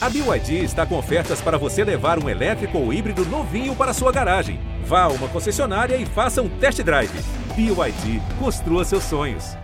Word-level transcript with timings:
A 0.00 0.08
BYD 0.08 0.62
está 0.62 0.86
com 0.86 0.96
ofertas 0.96 1.40
para 1.40 1.58
você 1.58 1.82
levar 1.82 2.22
um 2.22 2.28
elétrico 2.28 2.78
ou 2.78 2.92
híbrido 2.92 3.24
novinho 3.24 3.74
para 3.74 3.92
sua 3.92 4.12
garagem. 4.12 4.60
Vá 4.84 5.02
a 5.02 5.08
uma 5.08 5.28
concessionária 5.28 5.96
e 5.96 6.06
faça 6.06 6.40
um 6.40 6.48
test 6.60 6.80
drive. 6.84 7.10
BYD, 7.56 8.22
construa 8.38 8.84
seus 8.84 9.02
sonhos. 9.02 9.56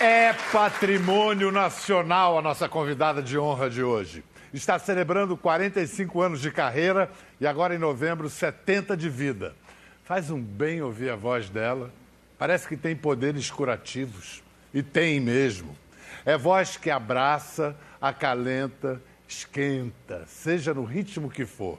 É 0.00 0.32
patrimônio 0.52 1.50
nacional 1.50 2.38
a 2.38 2.42
nossa 2.42 2.68
convidada 2.68 3.20
de 3.20 3.36
honra 3.36 3.68
de 3.68 3.82
hoje. 3.82 4.22
Está 4.54 4.78
celebrando 4.78 5.36
45 5.36 6.22
anos 6.22 6.40
de 6.40 6.52
carreira 6.52 7.10
e 7.40 7.46
agora 7.46 7.74
em 7.74 7.78
novembro 7.78 8.30
70 8.30 8.96
de 8.96 9.08
vida. 9.08 9.52
Faz 10.04 10.30
um 10.30 10.40
bem 10.40 10.80
ouvir 10.80 11.10
a 11.10 11.16
voz 11.16 11.50
dela. 11.50 11.90
Parece 12.38 12.68
que 12.68 12.76
tem 12.76 12.94
poderes 12.94 13.50
curativos. 13.50 14.44
E 14.72 14.80
tem 14.80 15.18
mesmo. 15.18 15.76
É 16.24 16.38
voz 16.38 16.76
que 16.76 16.88
abraça, 16.88 17.76
acalenta, 18.00 19.02
esquenta, 19.28 20.24
seja 20.26 20.72
no 20.72 20.84
ritmo 20.84 21.30
que 21.30 21.44
for. 21.44 21.78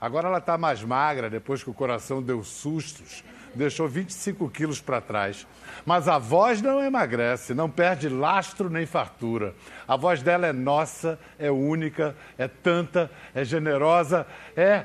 Agora 0.00 0.28
ela 0.28 0.38
está 0.38 0.58
mais 0.58 0.82
magra 0.82 1.30
depois 1.30 1.62
que 1.62 1.70
o 1.70 1.74
coração 1.74 2.22
deu 2.22 2.44
sustos, 2.44 3.24
deixou 3.54 3.88
25 3.88 4.48
quilos 4.50 4.80
para 4.80 5.00
trás. 5.00 5.46
Mas 5.84 6.06
a 6.06 6.18
voz 6.18 6.60
não 6.60 6.82
emagrece, 6.82 7.54
não 7.54 7.70
perde 7.70 8.08
lastro 8.08 8.68
nem 8.68 8.84
fartura. 8.84 9.54
A 9.88 9.96
voz 9.96 10.22
dela 10.22 10.46
é 10.46 10.52
nossa, 10.52 11.18
é 11.38 11.50
única, 11.50 12.14
é 12.36 12.46
tanta, 12.46 13.10
é 13.34 13.44
generosa, 13.44 14.26
é 14.54 14.84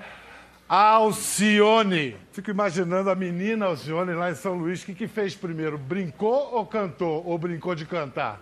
Alcione. 0.67 2.16
Fico 2.31 2.49
imaginando 2.49 3.09
a 3.09 3.16
menina 3.16 3.66
Alcione 3.66 4.13
lá 4.13 4.31
em 4.31 4.36
São 4.36 4.53
Luís. 4.53 4.81
O 4.81 4.86
que, 4.86 4.95
que 4.95 5.08
fez 5.08 5.36
primeiro? 5.36 5.77
Brincou 5.77 6.53
ou 6.53 6.66
cantou? 6.66 7.22
Ou 7.25 7.38
brincou 7.38 7.75
de 7.75 7.86
cantar? 7.86 8.39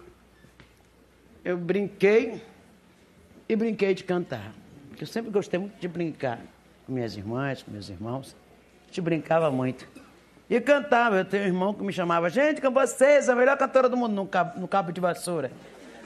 Eu 1.43 1.57
brinquei 1.57 2.39
e 3.49 3.55
brinquei 3.55 3.95
de 3.95 4.03
cantar. 4.03 4.53
Porque 4.89 5.03
eu 5.03 5.07
sempre 5.07 5.31
gostei 5.31 5.59
muito 5.59 5.79
de 5.79 5.87
brincar 5.87 6.39
com 6.85 6.93
minhas 6.93 7.17
irmãs, 7.17 7.63
com 7.63 7.71
meus 7.71 7.89
irmãos. 7.89 8.35
A 8.83 8.87
gente 8.87 9.01
brincava 9.01 9.49
muito. 9.49 9.87
E 10.47 10.61
cantava. 10.61 11.17
Eu 11.17 11.25
tenho 11.25 11.43
um 11.43 11.47
irmão 11.47 11.73
que 11.73 11.83
me 11.83 11.91
chamava, 11.91 12.29
gente, 12.29 12.61
com 12.61 12.71
vocês, 12.71 13.27
a 13.27 13.35
melhor 13.35 13.57
cantora 13.57 13.89
do 13.89 13.97
mundo, 13.97 14.13
no 14.13 14.27
cabo, 14.27 14.59
no 14.59 14.67
cabo 14.67 14.91
de 14.91 15.01
vassoura. 15.01 15.51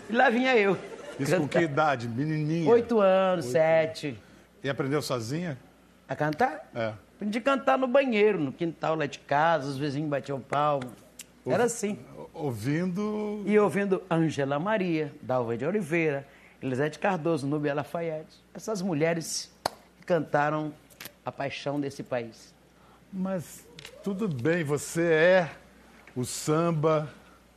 E 0.09 0.13
lá 0.13 0.29
vinha 0.29 0.55
eu. 0.55 0.77
Isso 1.19 1.31
cantar. 1.31 1.41
com 1.41 1.47
que 1.47 1.59
idade? 1.59 2.07
Menininha? 2.07 2.69
Oito 2.69 2.99
anos, 2.99 3.45
Oito 3.45 3.51
sete. 3.51 4.19
E 4.63 4.69
aprendeu 4.69 5.01
sozinha? 5.01 5.57
A 6.07 6.15
cantar? 6.15 6.69
É. 6.73 6.93
Aprendi 7.15 7.37
a 7.37 7.41
cantar 7.41 7.77
no 7.77 7.87
banheiro, 7.87 8.39
no 8.39 8.51
quintal 8.51 8.95
lá 8.95 9.05
de 9.05 9.19
casa, 9.19 9.69
os 9.69 9.77
vizinhos 9.77 10.09
batiam 10.09 10.39
palma. 10.39 10.91
Era 11.45 11.65
assim. 11.65 11.99
Ouvindo. 12.33 13.43
E 13.45 13.57
ouvindo 13.59 14.01
Ângela 14.09 14.57
Maria, 14.59 15.13
Dalva 15.21 15.57
de 15.57 15.65
Oliveira, 15.65 16.25
Elisete 16.63 16.97
Cardoso, 16.97 17.45
Nubia 17.45 17.73
Lafayette. 17.73 18.41
Essas 18.53 18.81
mulheres 18.81 19.51
cantaram 20.05 20.73
a 21.25 21.29
paixão 21.29 21.77
desse 21.77 22.01
país. 22.01 22.53
Mas 23.11 23.67
tudo 24.01 24.29
bem, 24.29 24.63
você 24.63 25.03
é 25.03 25.51
o 26.15 26.23
samba, 26.23 27.09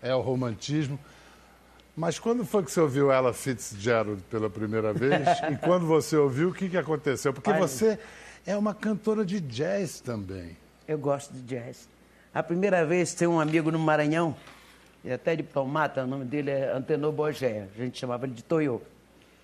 é 0.03 0.13
o 0.13 0.21
romantismo. 0.21 0.99
Mas 1.97 2.19
quando 2.19 2.45
foi 2.45 2.65
que 2.65 2.73
você 2.73 2.81
ouviu 2.81 3.13
ela 3.13 3.33
Fitzgerald 3.33 4.21
pela 4.25 4.51
primeira 4.51 4.93
vez? 4.93 5.25
e 5.53 5.57
quando 5.57 5.87
você 5.87 6.17
ouviu, 6.17 6.49
o 6.49 6.53
que, 6.53 6.69
que 6.69 6.77
aconteceu? 6.77 7.33
Porque 7.33 7.53
você 7.53 8.01
é 8.45 8.57
uma 8.57 8.75
cantora 8.75 9.25
de 9.25 9.39
jazz 9.41 10.01
também. 10.01 10.57
Eu 10.89 10.99
gosto 10.99 11.33
de 11.33 11.43
jazz. 11.43 11.89
A 12.35 12.43
primeira 12.43 12.85
vez 12.85 13.15
tem 13.15 13.29
um 13.29 13.39
amigo 13.39 13.71
no 13.71 13.79
Maranhão, 13.79 14.35
ele 15.05 15.13
é 15.13 15.15
até 15.15 15.37
de 15.37 15.45
Palmata, 15.45 16.03
o 16.03 16.07
nome 16.09 16.25
dele 16.25 16.51
é 16.51 16.73
Antenor 16.73 17.13
Bogé, 17.13 17.69
a 17.73 17.79
gente 17.79 17.97
chamava 17.97 18.27
ele 18.27 18.35
de 18.35 18.43
Toyo. 18.43 18.83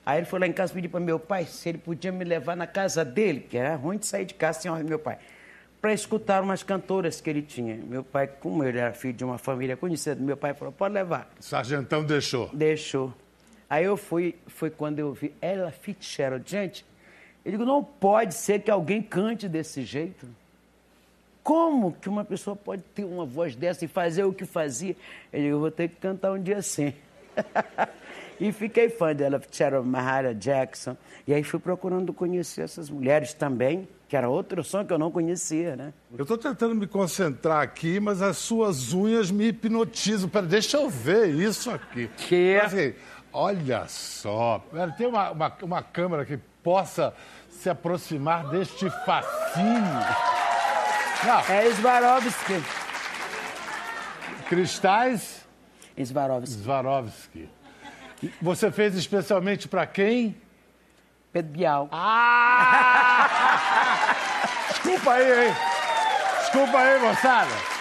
Aí 0.04 0.18
ele 0.18 0.26
foi 0.26 0.40
lá 0.40 0.46
em 0.46 0.52
casa 0.52 0.72
pedir 0.72 0.88
para 0.88 0.98
meu 0.98 1.18
pai 1.18 1.44
se 1.44 1.68
ele 1.68 1.78
podia 1.78 2.10
me 2.10 2.24
levar 2.24 2.56
na 2.56 2.66
casa 2.66 3.04
dele, 3.04 3.40
que 3.40 3.56
era 3.56 3.76
ruim 3.76 3.98
de 3.98 4.06
sair 4.06 4.24
de 4.24 4.34
casa 4.34 4.60
sem 4.60 4.84
meu 4.84 4.98
pai, 4.98 5.18
para 5.80 5.92
escutar 5.92 6.42
umas 6.42 6.62
cantoras 6.62 7.20
que 7.20 7.30
ele 7.30 7.42
tinha. 7.42 7.76
Meu 7.76 8.02
pai, 8.02 8.26
como 8.26 8.64
ele 8.64 8.78
era 8.78 8.92
filho 8.92 9.14
de 9.14 9.24
uma 9.24 9.38
família 9.38 9.76
conhecida, 9.76 10.20
meu 10.20 10.36
pai 10.36 10.54
falou, 10.54 10.72
pode 10.72 10.94
levar. 10.94 11.30
Sargentão 11.38 12.04
deixou? 12.04 12.50
Deixou. 12.52 13.14
Aí 13.70 13.84
eu 13.84 13.96
fui, 13.96 14.34
foi 14.48 14.70
quando 14.70 14.98
eu 14.98 15.12
vi 15.12 15.32
ela 15.40 15.70
Fitzgerald. 15.70 16.48
Gente, 16.50 16.84
eu 17.44 17.52
digo, 17.52 17.64
não 17.64 17.82
pode 17.82 18.34
ser 18.34 18.60
que 18.60 18.70
alguém 18.70 19.00
cante 19.00 19.48
desse 19.48 19.82
jeito. 19.82 20.26
Como 21.42 21.92
que 21.92 22.08
uma 22.08 22.24
pessoa 22.24 22.54
pode 22.54 22.82
ter 22.94 23.04
uma 23.04 23.24
voz 23.24 23.56
dessa 23.56 23.84
e 23.84 23.88
fazer 23.88 24.24
o 24.24 24.32
que 24.32 24.44
fazia? 24.44 24.94
Eu 25.32 25.40
digo, 25.40 25.54
eu 25.54 25.60
vou 25.60 25.70
ter 25.70 25.88
que 25.88 25.96
cantar 25.96 26.32
um 26.32 26.42
dia 26.42 26.58
assim. 26.58 26.92
e 28.42 28.50
fiquei 28.50 28.88
fã 28.88 29.14
dela, 29.14 29.40
Sarah 29.52 29.80
Mahara 29.82 30.34
Jackson. 30.34 30.96
E 31.28 31.32
aí 31.32 31.44
fui 31.44 31.60
procurando 31.60 32.12
conhecer 32.12 32.62
essas 32.62 32.90
mulheres 32.90 33.32
também, 33.32 33.88
que 34.08 34.16
era 34.16 34.28
outro 34.28 34.64
som 34.64 34.84
que 34.84 34.92
eu 34.92 34.98
não 34.98 35.12
conhecia, 35.12 35.76
né? 35.76 35.92
Eu 36.12 36.22
estou 36.22 36.36
tentando 36.36 36.74
me 36.74 36.88
concentrar 36.88 37.62
aqui, 37.62 38.00
mas 38.00 38.20
as 38.20 38.38
suas 38.38 38.92
unhas 38.92 39.30
me 39.30 39.46
hipnotizam. 39.46 40.28
Pera, 40.28 40.44
deixa 40.44 40.76
eu 40.76 40.90
ver 40.90 41.28
isso 41.28 41.70
aqui. 41.70 42.10
Que? 42.16 42.56
Assim, 42.56 42.94
olha 43.32 43.86
só. 43.86 44.58
Pera, 44.72 44.90
tem 44.90 45.06
uma, 45.06 45.30
uma, 45.30 45.56
uma 45.62 45.82
câmera 45.84 46.24
que 46.24 46.36
possa 46.64 47.14
se 47.48 47.70
aproximar 47.70 48.50
deste 48.50 48.90
facinho. 49.06 49.82
Não. 51.24 51.54
É 51.54 51.72
Swarovski. 51.76 52.62
Cristais? 54.48 55.46
Swarovski. 56.04 56.62
Swarovski. 56.64 57.61
Você 58.40 58.70
fez 58.70 58.94
especialmente 58.96 59.66
para 59.68 59.86
quem? 59.86 60.36
Pedro 61.32 61.52
Bial. 61.52 61.88
Ah! 61.90 63.28
Desculpa 64.70 65.12
aí, 65.12 65.48
hein? 65.48 65.54
Desculpa 66.40 66.78
aí, 66.78 67.00
moçada. 67.00 67.71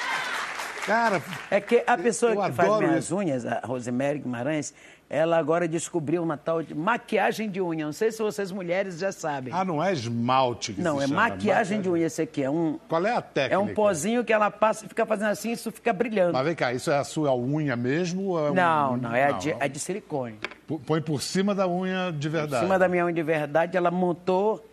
Cara, 0.85 1.21
é 1.49 1.61
que 1.61 1.83
a 1.85 1.97
pessoa 1.97 2.31
que 2.31 2.51
faz 2.53 2.79
minhas 2.79 3.05
isso. 3.05 3.15
unhas, 3.15 3.45
a 3.45 3.61
Rosemary 3.63 4.19
Guimarães, 4.19 4.73
ela 5.09 5.37
agora 5.37 5.67
descobriu 5.67 6.23
uma 6.23 6.37
tal 6.37 6.63
de 6.63 6.73
maquiagem 6.73 7.49
de 7.49 7.61
unha. 7.61 7.85
Não 7.85 7.91
sei 7.93 8.11
se 8.11 8.21
vocês 8.21 8.51
mulheres 8.51 8.97
já 8.97 9.11
sabem. 9.11 9.53
Ah, 9.53 9.65
não 9.65 9.83
é 9.83 9.91
esmalte 9.91 10.73
que 10.73 10.81
Não, 10.81 11.01
é 11.01 11.07
chama. 11.07 11.29
maquiagem 11.29 11.81
de 11.81 11.89
unha. 11.89 12.07
Esse 12.07 12.21
aqui 12.21 12.41
é 12.43 12.49
um... 12.49 12.79
Qual 12.87 13.05
é 13.05 13.13
a 13.13 13.21
técnica? 13.21 13.55
É 13.55 13.57
um 13.57 13.73
pozinho 13.73 14.23
que 14.23 14.31
ela 14.31 14.49
passa 14.49 14.85
e 14.85 14.87
fica 14.87 15.05
fazendo 15.05 15.29
assim, 15.29 15.51
isso 15.51 15.71
fica 15.71 15.91
brilhando. 15.91 16.33
Mas 16.33 16.45
vem 16.45 16.55
cá, 16.55 16.73
isso 16.73 16.89
é 16.89 16.97
a 16.97 17.03
sua 17.03 17.35
unha 17.35 17.75
mesmo? 17.75 18.29
Ou 18.29 18.47
é 18.47 18.51
não, 18.53 18.93
um... 18.93 18.97
não, 18.97 19.13
é, 19.13 19.27
não, 19.27 19.35
a 19.35 19.39
de, 19.39 19.51
é 19.59 19.67
de 19.67 19.79
silicone. 19.79 20.39
Põe 20.85 21.01
por 21.01 21.21
cima 21.21 21.53
da 21.53 21.67
unha 21.67 22.11
de 22.11 22.29
verdade? 22.29 22.61
Por 22.61 22.67
cima 22.67 22.79
da 22.79 22.87
minha 22.87 23.05
unha 23.05 23.13
de 23.13 23.23
verdade, 23.23 23.75
ela 23.75 23.91
montou, 23.91 24.65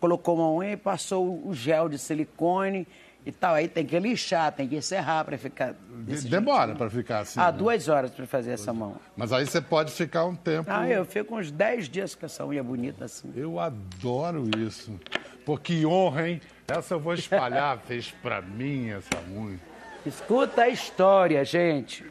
colocou 0.00 0.34
uma 0.34 0.50
unha 0.50 0.72
e 0.72 0.76
passou 0.76 1.40
o 1.46 1.54
gel 1.54 1.88
de 1.88 1.98
silicone 1.98 2.86
e 3.26 3.32
tal. 3.32 3.54
Aí 3.54 3.68
tem 3.68 3.86
que 3.86 3.98
lixar, 3.98 4.52
tem 4.52 4.68
que 4.68 4.76
encerrar 4.76 5.24
para 5.24 5.38
ficar. 5.38 5.74
Demora 6.28 6.74
para 6.74 6.90
ficar 6.90 7.20
assim. 7.20 7.40
Ah, 7.40 7.50
né? 7.50 7.58
duas 7.58 7.88
horas 7.88 8.10
para 8.10 8.26
fazer 8.26 8.52
essa 8.52 8.72
mão. 8.72 8.96
Mas 9.16 9.32
aí 9.32 9.46
você 9.46 9.60
pode 9.60 9.92
ficar 9.92 10.24
um 10.24 10.34
tempo. 10.36 10.70
Ah, 10.70 10.88
eu 10.88 11.04
fico 11.04 11.36
uns 11.36 11.50
dez 11.50 11.88
dias 11.88 12.14
com 12.14 12.26
essa 12.26 12.44
unha 12.44 12.62
bonita 12.62 13.06
assim. 13.06 13.32
Eu 13.34 13.58
adoro 13.58 14.48
isso. 14.58 14.98
Pô, 15.44 15.56
que 15.56 15.84
honra, 15.84 16.28
hein? 16.28 16.40
Essa 16.66 16.94
eu 16.94 17.00
vou 17.00 17.14
espalhar, 17.14 17.78
fez 17.86 18.10
para 18.10 18.40
mim 18.40 18.90
essa 18.90 19.20
unha. 19.30 19.58
Escuta 20.06 20.62
a 20.62 20.68
história, 20.68 21.42
gente. 21.44 22.04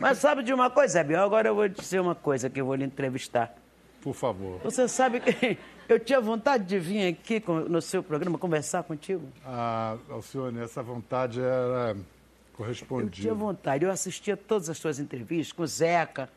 Mas 0.00 0.18
sabe 0.18 0.42
de 0.42 0.52
uma 0.52 0.68
coisa, 0.68 1.02
Biel? 1.02 1.22
Agora 1.22 1.48
eu 1.48 1.54
vou 1.54 1.68
dizer 1.68 1.98
uma 1.98 2.14
coisa 2.14 2.50
que 2.50 2.60
eu 2.60 2.66
vou 2.66 2.74
lhe 2.74 2.84
entrevistar. 2.84 3.54
Por 4.02 4.14
favor. 4.14 4.60
Você 4.62 4.86
sabe 4.86 5.20
que 5.20 5.56
eu 5.88 6.00
tinha 6.00 6.20
vontade 6.20 6.64
de 6.64 6.78
vir 6.78 7.08
aqui 7.08 7.42
no 7.68 7.80
seu 7.80 8.02
programa 8.02 8.38
conversar 8.38 8.82
contigo? 8.82 9.28
Ah, 9.44 9.96
Alcione, 10.08 10.60
essa 10.60 10.82
vontade 10.82 11.40
era 11.40 11.96
correspondida. 12.54 13.16
Eu 13.16 13.22
tinha 13.22 13.34
vontade. 13.34 13.84
Eu 13.84 13.90
assistia 13.90 14.36
todas 14.36 14.70
as 14.70 14.78
suas 14.78 14.98
entrevistas 14.98 15.52
com 15.52 15.62
o 15.62 15.66
Zeca, 15.66 16.28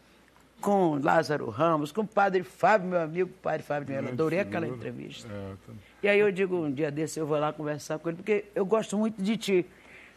com 0.60 1.00
Lázaro 1.02 1.50
Ramos, 1.50 1.92
com 1.92 2.02
o 2.02 2.08
padre 2.08 2.44
Fábio, 2.44 2.90
meu 2.90 3.02
amigo, 3.02 3.30
o 3.30 3.42
padre 3.42 3.64
Fábio 3.64 3.96
Eu 3.96 4.08
adorei 4.08 4.40
aquela 4.40 4.68
entrevista. 4.68 5.30
É. 5.32 5.74
E 6.04 6.08
aí 6.08 6.20
eu 6.20 6.32
digo, 6.32 6.56
um 6.58 6.72
dia 6.72 6.92
desse 6.92 7.20
eu 7.20 7.28
vou 7.28 7.38
lá 7.38 7.54
conversar 7.54 8.00
com 8.00 8.10
ele, 8.10 8.18
porque 8.18 8.46
eu 8.56 8.66
gosto 8.66 8.98
muito 8.98 9.22
de 9.22 9.38
ti. 9.38 9.66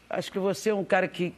Acho 0.09 0.33
que 0.33 0.39
você 0.39 0.71
é 0.71 0.75
um 0.75 0.85
cara 0.85 1.07
que 1.07 1.35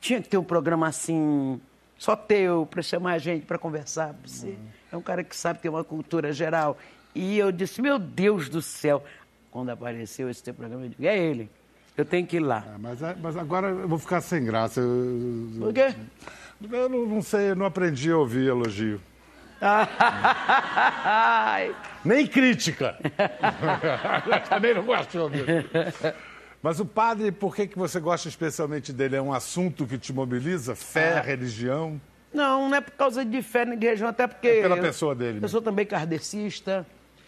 tinha 0.00 0.20
que 0.20 0.28
ter 0.28 0.36
um 0.36 0.44
programa 0.44 0.86
assim, 0.86 1.60
só 1.96 2.14
teu, 2.14 2.66
para 2.66 2.82
chamar 2.82 3.12
a 3.12 3.18
gente 3.18 3.46
para 3.46 3.58
conversar. 3.58 4.14
Você 4.24 4.48
uhum. 4.48 4.56
é 4.92 4.96
um 4.96 5.02
cara 5.02 5.24
que 5.24 5.34
sabe 5.34 5.60
ter 5.60 5.68
uma 5.68 5.82
cultura 5.82 6.32
geral. 6.32 6.76
E 7.14 7.38
eu 7.38 7.52
disse, 7.52 7.82
meu 7.82 7.98
Deus 7.98 8.48
do 8.48 8.62
céu. 8.62 9.04
Quando 9.50 9.70
apareceu 9.70 10.30
esse 10.30 10.42
teu 10.42 10.54
programa, 10.54 10.84
eu 10.84 10.88
digo, 10.88 11.04
é 11.04 11.18
ele. 11.18 11.50
Eu 11.96 12.04
tenho 12.04 12.26
que 12.26 12.36
ir 12.36 12.40
lá. 12.40 12.64
É, 12.74 12.78
mas, 12.78 13.00
mas, 13.20 13.36
agora 13.36 13.68
eu 13.68 13.86
vou 13.86 13.98
ficar 13.98 14.20
sem 14.22 14.44
graça. 14.44 14.80
Eu, 14.80 15.50
Por 15.58 15.74
quê? 15.74 15.94
Eu 16.70 16.88
não, 16.88 17.06
não 17.06 17.22
sei, 17.22 17.50
eu 17.50 17.56
não 17.56 17.66
aprendi 17.66 18.10
a 18.10 18.16
ouvir 18.16 18.48
elogio. 18.48 19.00
Nem 22.04 22.26
crítica. 22.26 22.96
Também 24.48 24.74
não 24.74 24.84
gosto 24.84 25.10
de 25.10 25.18
ouvir. 25.18 25.44
Mas 26.62 26.78
o 26.80 26.86
padre, 26.86 27.32
por 27.32 27.54
que, 27.54 27.66
que 27.66 27.78
você 27.78 27.98
gosta 28.00 28.28
especialmente 28.28 28.92
dele? 28.92 29.16
É 29.16 29.22
um 29.22 29.32
assunto 29.32 29.86
que 29.86 29.98
te 29.98 30.12
mobiliza? 30.12 30.74
Fé, 30.76 31.18
ah. 31.18 31.20
religião? 31.20 32.00
Não, 32.32 32.68
não 32.68 32.76
é 32.76 32.80
por 32.80 32.92
causa 32.92 33.24
de 33.24 33.42
fé 33.42 33.64
nem 33.64 33.78
de 33.78 33.84
religião, 33.84 34.08
até 34.08 34.26
porque. 34.26 34.48
É 34.48 34.62
pela 34.62 34.76
eu, 34.76 34.82
pessoa 34.82 35.14
dele. 35.14 35.30
Eu 35.30 35.34
mesmo. 35.42 35.48
sou 35.48 35.60
também 35.60 35.84
kardecista, 35.84 36.86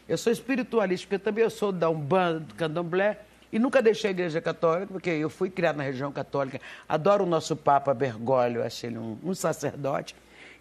eu 0.08 0.18
sou 0.18 0.32
espiritualista, 0.32 1.06
porque 1.06 1.22
também 1.22 1.44
eu 1.44 1.50
sou 1.50 1.72
da 1.72 1.88
Umbanda, 1.88 2.40
do 2.40 2.54
Candomblé, 2.54 3.18
e 3.52 3.58
nunca 3.58 3.80
deixei 3.80 4.08
a 4.08 4.10
igreja 4.10 4.40
católica, 4.40 4.92
porque 4.92 5.10
eu 5.10 5.30
fui 5.30 5.48
criado 5.48 5.76
na 5.76 5.84
religião 5.84 6.10
católica. 6.10 6.60
Adoro 6.88 7.24
o 7.24 7.26
nosso 7.26 7.54
Papa 7.54 7.94
Bergoglio, 7.94 8.64
acho 8.64 8.86
ele 8.86 8.98
um, 8.98 9.16
um 9.22 9.34
sacerdote. 9.34 10.14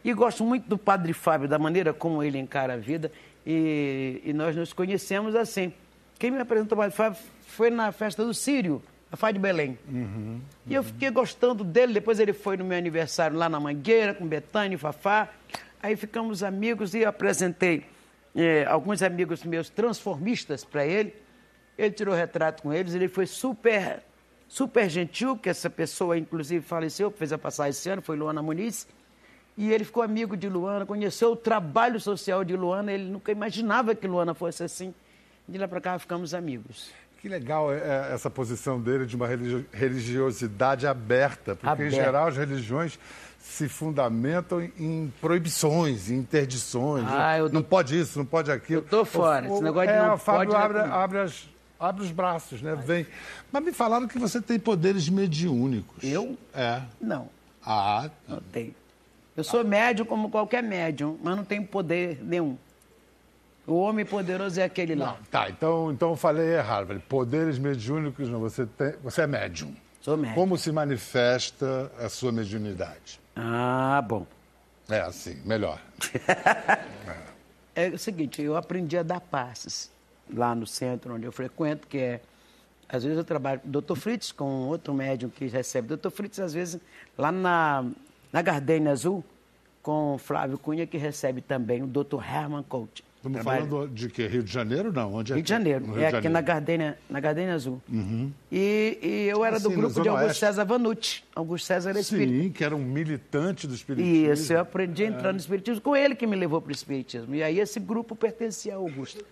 E 0.03 0.13
gosto 0.13 0.43
muito 0.43 0.67
do 0.67 0.77
Padre 0.77 1.11
Fábio, 1.11 1.47
da 1.47 1.57
maneira 1.57 1.91
como 1.93 2.21
ele 2.21 2.37
encara 2.37 2.73
a 2.73 2.77
vida. 2.77 3.11
E, 3.45 4.21
e 4.23 4.33
nós 4.33 4.55
nos 4.55 4.73
conhecemos 4.73 5.35
assim. 5.35 5.73
Quem 6.19 6.29
me 6.29 6.39
apresentou 6.39 6.77
o 6.77 6.81
Padre 6.81 6.95
Fábio 6.95 7.19
foi 7.47 7.69
na 7.69 7.91
festa 7.91 8.23
do 8.23 8.33
Sírio, 8.33 8.81
a 9.11 9.17
Fá 9.17 9.31
de 9.31 9.39
Belém. 9.39 9.77
E 10.67 10.73
eu 10.73 10.83
fiquei 10.83 11.09
gostando 11.09 11.63
dele. 11.63 11.93
Depois 11.93 12.19
ele 12.19 12.33
foi 12.33 12.57
no 12.57 12.63
meu 12.63 12.77
aniversário 12.77 13.37
lá 13.37 13.49
na 13.49 13.59
Mangueira, 13.59 14.13
com 14.13 14.25
Betânia 14.25 14.75
e 14.75 14.77
Fafá. 14.77 15.29
Aí 15.81 15.95
ficamos 15.95 16.43
amigos 16.43 16.93
e 16.93 16.99
eu 16.99 17.09
apresentei 17.09 17.85
eh, 18.35 18.65
alguns 18.67 19.01
amigos 19.01 19.43
meus 19.43 19.69
transformistas 19.69 20.63
para 20.63 20.85
ele. 20.85 21.13
Ele 21.77 21.91
tirou 21.91 22.13
retrato 22.13 22.61
com 22.63 22.71
eles, 22.73 22.93
ele 22.93 23.07
foi 23.07 23.25
super, 23.25 24.03
super 24.47 24.89
gentil, 24.89 25.35
que 25.37 25.49
essa 25.49 25.69
pessoa, 25.69 26.17
inclusive, 26.17 26.63
faleceu, 26.63 27.09
fez 27.11 27.33
a 27.33 27.37
passagem 27.37 27.71
esse 27.71 27.89
ano, 27.89 28.01
foi 28.01 28.15
Luana 28.15 28.41
Muniz. 28.41 28.87
E 29.57 29.71
ele 29.71 29.83
ficou 29.83 30.01
amigo 30.03 30.35
de 30.35 30.49
Luana, 30.49 30.85
conheceu 30.85 31.31
o 31.31 31.35
trabalho 31.35 31.99
social 31.99 32.43
de 32.43 32.55
Luana, 32.55 32.91
ele 32.91 33.05
nunca 33.05 33.31
imaginava 33.31 33.93
que 33.95 34.07
Luana 34.07 34.33
fosse 34.33 34.63
assim. 34.63 34.93
De 35.47 35.57
lá 35.57 35.67
para 35.67 35.81
cá 35.81 35.99
ficamos 35.99 36.33
amigos. 36.33 36.91
Que 37.21 37.29
legal 37.29 37.71
é, 37.71 37.77
é, 37.77 38.13
essa 38.13 38.29
posição 38.29 38.81
dele 38.81 39.05
de 39.05 39.15
uma 39.15 39.27
religio- 39.27 39.65
religiosidade 39.71 40.85
aberta, 40.87 41.55
porque 41.55 41.67
em 41.83 41.87
Aberta. 41.87 41.95
geral 41.95 42.27
as 42.27 42.37
religiões 42.37 42.99
se 43.43 43.67
fundamentam 43.67 44.61
em- 44.61 45.11
proibições, 45.19 46.09
em 46.09 46.15
interdições. 46.15 47.05
Ah, 47.07 47.37
não 47.51 47.61
tô- 47.61 47.67
pode 47.67 47.99
isso, 47.99 48.17
não 48.17 48.25
pode 48.25 48.49
aquilo. 48.49 48.81
Eu 48.81 48.87
tô 48.87 49.03
fora, 49.05 49.45
esse 49.47 49.61
negócio 49.61 49.89
de 49.89 49.93
é, 49.93 50.01
não 50.07 50.13
o 50.13 50.17
Fábio 50.17 50.49
pode, 50.51 50.73
não 50.73 50.79
é 50.79 50.83
abre, 50.83 50.93
abre, 50.93 51.19
as- 51.19 51.49
abre 51.79 52.03
os 52.03 52.11
braços, 52.11 52.61
né? 52.61 52.73
Vem. 52.73 53.05
Mas 53.51 53.63
me 53.63 53.73
falaram 53.73 54.07
que 54.07 54.17
você 54.17 54.41
tem 54.41 54.57
poderes 54.57 55.09
mediúnicos. 55.09 56.01
Eu? 56.03 56.37
É. 56.55 56.81
Não, 57.01 57.27
Ah, 57.65 58.09
não 58.27 58.39
tenho. 58.51 58.73
Eu 59.37 59.43
sou 59.43 59.63
médium 59.63 60.05
como 60.05 60.29
qualquer 60.29 60.61
médium, 60.63 61.17
mas 61.23 61.35
não 61.35 61.43
tenho 61.45 61.65
poder 61.65 62.19
nenhum. 62.23 62.57
O 63.65 63.75
homem 63.75 64.05
poderoso 64.05 64.59
é 64.59 64.63
aquele 64.63 64.95
lá. 64.95 65.17
tá. 65.31 65.49
Então, 65.49 65.91
então 65.91 66.09
eu 66.11 66.15
falei 66.17 66.55
errado. 66.55 66.87
Falei, 66.87 67.01
poderes 67.07 67.57
mediúnicos, 67.57 68.27
não. 68.29 68.39
Você, 68.41 68.65
tem, 68.65 68.93
você 69.03 69.21
é 69.21 69.27
médium. 69.27 69.73
Sou 70.01 70.17
médium. 70.17 70.35
Como 70.35 70.57
se 70.57 70.71
manifesta 70.71 71.89
a 71.99 72.09
sua 72.09 72.31
mediunidade? 72.33 73.19
Ah, 73.35 74.03
bom. 74.07 74.25
É 74.89 75.01
assim, 75.01 75.41
melhor. 75.45 75.81
É 77.75 77.89
o 77.89 77.97
seguinte, 77.97 78.39
eu 78.39 78.55
aprendi 78.55 78.95
a 78.95 79.01
dar 79.01 79.19
passes 79.19 79.91
lá 80.31 80.53
no 80.53 80.67
centro 80.67 81.15
onde 81.15 81.25
eu 81.25 81.31
frequento, 81.31 81.87
que 81.87 81.97
é. 81.97 82.21
Às 82.87 83.03
vezes 83.03 83.17
eu 83.17 83.23
trabalho 83.23 83.61
com 83.61 83.67
o 83.67 83.81
Dr. 83.81 83.95
Fritz, 83.95 84.31
com 84.31 84.67
outro 84.67 84.93
médium 84.93 85.29
que 85.29 85.47
recebe. 85.47 85.95
Dr. 85.95 86.11
Fritz, 86.11 86.39
às 86.39 86.53
vezes, 86.53 86.79
lá 87.17 87.31
na, 87.31 87.83
na 88.31 88.41
Gardenia 88.43 88.91
Azul, 88.91 89.23
com 89.81 90.13
o 90.13 90.17
Flávio 90.19 90.59
Cunha, 90.59 90.85
que 90.85 90.97
recebe 90.97 91.41
também 91.41 91.81
o 91.81 91.87
Dr. 91.87 92.21
Herman 92.23 92.61
Coach. 92.61 93.03
Estamos 93.23 93.41
Trabalha- 93.41 93.65
falando 93.65 93.87
de 93.87 94.09
que? 94.09 94.27
Rio 94.27 94.43
de 94.43 94.51
Janeiro, 94.51 94.91
não? 94.91 95.13
Onde 95.13 95.31
é 95.31 95.35
Rio 95.35 95.43
de 95.43 95.47
que- 95.47 95.49
Janeiro, 95.57 95.87
no 95.87 95.93
é 95.97 96.09
Rio 96.09 96.17
aqui 96.17 96.27
na 96.27 96.39
Janeiro. 96.41 96.45
Gardenia, 96.45 96.97
na 97.09 97.19
Gardenia 97.21 97.53
Azul. 97.53 97.81
E, 98.51 98.99
e 99.01 99.27
eu 99.29 99.45
era 99.45 99.57
do 99.59 99.69
sim, 99.69 99.75
na 99.75 99.81
grupo 99.81 100.01
de 100.01 100.09
Augusto 100.09 100.25
Oeste. 100.27 100.39
César 100.41 100.65
Vanucci. 100.65 101.23
Augusto 101.33 101.65
César 101.65 101.89
era 101.91 101.99
espírita. 102.01 102.43
Sim, 102.43 102.49
que 102.51 102.63
era 102.65 102.75
um 102.75 102.83
militante 102.83 103.65
do 103.65 103.73
espiritismo. 103.73 104.33
Isso, 104.33 104.51
eu 104.51 104.59
aprendi 104.59 105.05
a 105.05 105.07
entrar 105.07 105.31
no 105.31 105.39
Espiritismo 105.39 105.79
com 105.79 105.95
ele 105.95 106.15
que 106.15 106.27
me 106.27 106.35
levou 106.35 106.59
para 106.61 106.69
o 106.69 106.73
Espiritismo. 106.73 107.33
E 107.33 107.41
aí 107.41 107.59
esse 107.59 107.79
grupo 107.79 108.13
pertencia 108.13 108.75
ao 108.75 108.81
Augusto. 108.81 109.23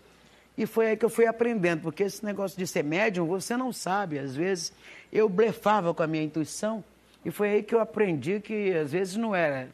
E 0.58 0.66
foi 0.66 0.88
aí 0.88 0.96
que 0.96 1.04
eu 1.04 1.10
fui 1.10 1.26
aprendendo, 1.26 1.82
porque 1.82 2.04
esse 2.04 2.24
negócio 2.24 2.58
de 2.58 2.66
ser 2.66 2.84
médium, 2.86 3.26
você 3.26 3.58
não 3.58 3.74
sabe. 3.74 4.20
Às 4.20 4.34
vezes 4.34 4.72
eu 5.12 5.28
blefava 5.28 5.94
com 5.94 6.02
a 6.02 6.08
minha 6.08 6.24
intuição 6.24 6.82
e 7.26 7.30
foi 7.32 7.50
aí 7.50 7.64
que 7.64 7.76
eu 7.76 7.82
aprendi 7.82 8.40
que 8.40 8.72
às 8.74 8.94
vezes 8.94 9.18
não 9.18 9.36
era, 9.36 9.68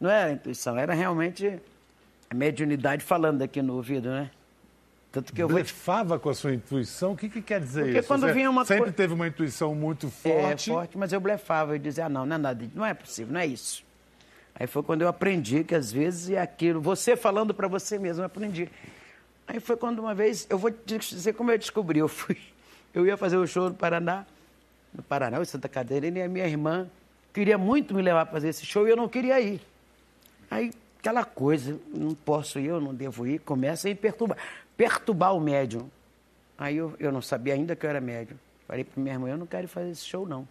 não 0.00 0.08
era 0.08 0.32
intuição, 0.32 0.76
era 0.78 0.94
realmente 0.94 1.46
a 1.46 1.58
mediunidade 2.34 3.02
falando 3.04 3.42
aqui 3.42 3.60
no 3.62 3.74
ouvido, 3.74 4.08
né? 4.10 4.30
Tanto 5.10 5.32
que 5.32 5.42
eu 5.42 5.48
vou 5.48 5.54
Blefava 5.56 6.18
com 6.18 6.28
a 6.28 6.34
sua 6.34 6.52
intuição? 6.52 7.12
O 7.12 7.16
que, 7.16 7.28
que 7.30 7.40
quer 7.40 7.60
dizer 7.60 7.84
Porque 7.84 7.98
isso? 8.00 8.08
quando 8.08 8.26
Você 8.26 8.32
vinha 8.34 8.50
uma 8.50 8.64
sempre 8.64 8.84
coi- 8.84 8.92
teve 8.92 9.14
uma 9.14 9.26
intuição 9.26 9.74
muito 9.74 10.06
É, 10.06 10.10
forte. 10.10 10.70
forte, 10.70 10.98
mas 10.98 11.12
eu 11.12 11.20
blefava, 11.20 11.74
eu 11.74 11.78
dizia, 11.78 12.06
ah, 12.06 12.08
não, 12.08 12.26
não 12.26 12.36
é 12.36 12.38
nada, 12.38 12.68
não 12.74 12.84
é 12.84 12.92
possível, 12.92 13.32
não 13.32 13.40
é 13.40 13.46
isso. 13.46 13.82
Aí 14.54 14.66
foi 14.66 14.82
quando 14.82 15.02
eu 15.02 15.08
aprendi 15.08 15.64
que 15.64 15.74
às 15.74 15.90
vezes 15.90 16.30
é 16.30 16.40
aquilo, 16.40 16.80
você 16.80 17.16
falando 17.16 17.54
para 17.54 17.66
você 17.68 17.98
mesmo, 17.98 18.22
eu 18.22 18.26
aprendi. 18.26 18.68
Aí 19.46 19.60
foi 19.60 19.76
quando 19.76 20.00
uma 20.00 20.14
vez, 20.14 20.46
eu 20.50 20.58
vou 20.58 20.70
te 20.70 20.98
dizer 20.98 21.32
como 21.32 21.50
eu 21.50 21.56
descobri, 21.58 22.00
eu 22.00 22.08
fui, 22.08 22.36
eu 22.92 23.06
ia 23.06 23.16
fazer 23.16 23.38
o 23.38 23.46
show 23.46 23.68
no 23.70 23.74
Paraná, 23.74 24.26
no 24.92 25.02
Paraná, 25.02 25.40
em 25.40 25.44
Santa 25.46 25.68
Catarina, 25.70 26.18
e 26.18 26.22
a 26.22 26.28
minha 26.28 26.46
irmã 26.46 26.86
queria 27.32 27.56
muito 27.56 27.94
me 27.94 28.02
levar 28.02 28.26
para 28.26 28.34
fazer 28.34 28.48
esse 28.48 28.66
show 28.66 28.86
e 28.86 28.90
eu 28.90 28.96
não 28.96 29.08
queria 29.08 29.40
ir. 29.40 29.60
Aí, 30.50 30.70
aquela 31.08 31.24
coisa, 31.24 31.78
não 31.94 32.14
posso 32.14 32.58
ir, 32.58 32.66
eu 32.66 32.80
não 32.80 32.94
devo 32.94 33.26
ir, 33.26 33.38
começa 33.40 33.90
a 33.90 33.94
perturbar, 33.94 34.36
perturbar 34.76 35.34
o 35.34 35.40
médium. 35.40 35.88
Aí 36.56 36.76
eu, 36.76 36.94
eu 36.98 37.10
não 37.10 37.22
sabia 37.22 37.54
ainda 37.54 37.74
que 37.74 37.86
eu 37.86 37.90
era 37.90 38.00
médium. 38.00 38.36
Falei 38.66 38.84
para 38.84 39.02
minha 39.02 39.14
irmã, 39.14 39.28
eu 39.30 39.38
não 39.38 39.46
quero 39.46 39.64
ir 39.64 39.68
fazer 39.68 39.90
esse 39.90 40.04
show, 40.04 40.26
não. 40.26 40.46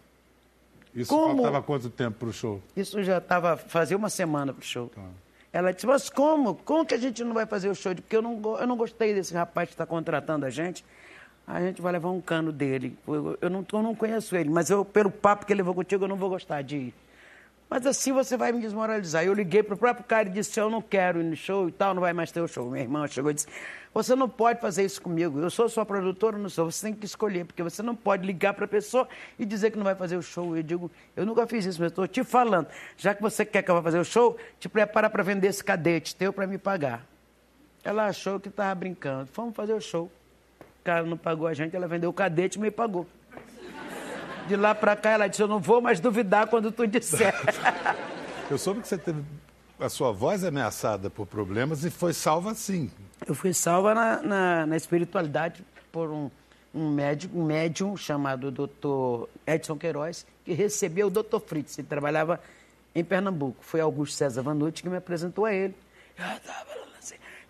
Isso 0.94 1.10
Como? 1.10 1.42
faltava 1.42 1.62
quanto 1.62 1.88
tempo 1.90 2.18
para 2.18 2.28
o 2.28 2.32
show? 2.32 2.60
Isso 2.76 3.02
já 3.04 3.18
estava 3.18 3.56
fazia 3.56 3.96
uma 3.96 4.10
semana 4.10 4.52
pro 4.52 4.64
show. 4.64 4.90
Ela 5.52 5.72
disse, 5.72 5.86
mas 5.86 6.10
como? 6.10 6.56
Como 6.56 6.84
que 6.84 6.94
a 6.94 6.98
gente 6.98 7.22
não 7.22 7.34
vai 7.34 7.46
fazer 7.46 7.68
o 7.68 7.74
show? 7.74 7.94
Porque 7.94 8.16
eu 8.16 8.22
não, 8.22 8.40
eu 8.58 8.66
não 8.66 8.76
gostei 8.76 9.14
desse 9.14 9.32
rapaz 9.34 9.68
que 9.68 9.74
está 9.74 9.86
contratando 9.86 10.44
a 10.44 10.50
gente. 10.50 10.84
A 11.46 11.60
gente 11.60 11.80
vai 11.80 11.92
levar 11.92 12.10
um 12.10 12.20
cano 12.20 12.50
dele. 12.52 12.98
Eu, 13.06 13.38
eu 13.40 13.50
não, 13.50 13.64
eu 13.72 13.82
não 13.82 13.94
conheço 13.94 14.36
ele, 14.36 14.50
mas 14.50 14.70
eu, 14.70 14.84
pelo 14.84 15.10
papo 15.10 15.46
que 15.46 15.52
ele 15.52 15.58
levou 15.62 15.74
contigo, 15.74 16.04
eu 16.04 16.08
não 16.08 16.16
vou 16.16 16.28
gostar 16.28 16.62
de 16.62 16.76
ir. 16.76 16.94
Mas 17.68 17.86
assim 17.86 18.12
você 18.12 18.36
vai 18.36 18.50
me 18.50 18.60
desmoralizar. 18.60 19.24
Eu 19.24 19.34
liguei 19.34 19.62
pro 19.62 19.76
próprio 19.76 20.04
cara 20.04 20.28
e 20.28 20.32
disse, 20.32 20.58
eu 20.58 20.70
não 20.70 20.80
quero 20.80 21.20
ir 21.20 21.24
no 21.24 21.36
show 21.36 21.68
e 21.68 21.72
tal, 21.72 21.94
não 21.94 22.00
vai 22.00 22.12
mais 22.12 22.32
ter 22.32 22.40
o 22.40 22.48
show. 22.48 22.70
Minha 22.70 22.82
irmã 22.82 23.06
chegou 23.06 23.30
e 23.30 23.34
disse, 23.34 23.46
você 23.92 24.14
não 24.14 24.28
pode 24.28 24.60
fazer 24.60 24.84
isso 24.84 25.02
comigo. 25.02 25.38
Eu 25.38 25.50
sou 25.50 25.68
sua 25.68 25.84
produtora, 25.84 26.38
não 26.38 26.48
sou. 26.48 26.70
Você 26.70 26.86
tem 26.86 26.94
que 26.94 27.04
escolher, 27.04 27.44
porque 27.44 27.62
você 27.62 27.82
não 27.82 27.94
pode 27.94 28.26
ligar 28.26 28.54
para 28.54 28.64
a 28.64 28.68
pessoa 28.68 29.06
e 29.38 29.44
dizer 29.44 29.70
que 29.70 29.76
não 29.76 29.84
vai 29.84 29.94
fazer 29.94 30.16
o 30.16 30.22
show. 30.22 30.56
Eu 30.56 30.62
digo, 30.62 30.90
eu 31.14 31.26
nunca 31.26 31.46
fiz 31.46 31.66
isso, 31.66 31.80
mas 31.80 31.90
estou 31.92 32.08
te 32.08 32.24
falando. 32.24 32.68
Já 32.96 33.14
que 33.14 33.20
você 33.20 33.44
quer 33.44 33.62
que 33.62 33.70
eu 33.70 33.74
vá 33.74 33.82
fazer 33.82 33.98
o 33.98 34.04
show, 34.04 34.38
te 34.58 34.68
prepara 34.68 35.10
para 35.10 35.22
vender 35.22 35.48
esse 35.48 35.62
cadete 35.62 36.16
teu 36.16 36.32
para 36.32 36.46
me 36.46 36.56
pagar. 36.56 37.04
Ela 37.84 38.06
achou 38.06 38.40
que 38.40 38.48
estava 38.48 38.74
brincando. 38.74 39.28
Vamos 39.34 39.54
fazer 39.54 39.74
o 39.74 39.80
show. 39.80 40.10
O 40.60 40.84
cara 40.84 41.02
não 41.04 41.18
pagou 41.18 41.46
a 41.46 41.52
gente, 41.52 41.76
ela 41.76 41.86
vendeu 41.86 42.08
o 42.08 42.14
cadete 42.14 42.58
e 42.58 42.60
me 42.60 42.70
pagou. 42.70 43.06
De 44.48 44.56
lá 44.56 44.74
para 44.74 44.96
cá, 44.96 45.10
ela 45.10 45.28
disse, 45.28 45.42
eu 45.42 45.46
não 45.46 45.60
vou 45.60 45.82
mais 45.82 46.00
duvidar 46.00 46.46
quando 46.46 46.72
tu 46.72 46.86
disser. 46.86 47.34
Eu 48.50 48.56
soube 48.56 48.80
que 48.80 48.88
você 48.88 48.96
teve 48.96 49.22
a 49.78 49.90
sua 49.90 50.10
voz 50.10 50.42
ameaçada 50.42 51.10
por 51.10 51.26
problemas 51.26 51.84
e 51.84 51.90
foi 51.90 52.14
salva 52.14 52.54
sim. 52.54 52.90
Eu 53.26 53.34
fui 53.34 53.52
salva 53.52 53.94
na, 53.94 54.22
na, 54.22 54.66
na 54.66 54.76
espiritualidade 54.76 55.62
por 55.92 56.08
um, 56.08 56.30
um, 56.74 56.90
médico, 56.90 57.38
um 57.38 57.44
médium 57.44 57.94
chamado 57.94 58.50
Dr. 58.50 59.28
Edson 59.46 59.76
Queiroz, 59.76 60.24
que 60.46 60.54
recebeu 60.54 61.08
o 61.08 61.10
Dr. 61.10 61.40
Fritz. 61.46 61.78
Ele 61.78 61.86
trabalhava 61.86 62.40
em 62.94 63.04
Pernambuco. 63.04 63.58
Foi 63.60 63.82
Augusto 63.82 64.16
César 64.16 64.40
Vanucci 64.40 64.82
que 64.82 64.88
me 64.88 64.96
apresentou 64.96 65.44
a 65.44 65.52
ele. 65.52 65.74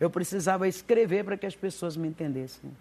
Eu 0.00 0.10
precisava 0.10 0.66
escrever 0.66 1.24
para 1.24 1.36
que 1.36 1.46
as 1.46 1.54
pessoas 1.54 1.96
me 1.96 2.08
entendessem. 2.08 2.72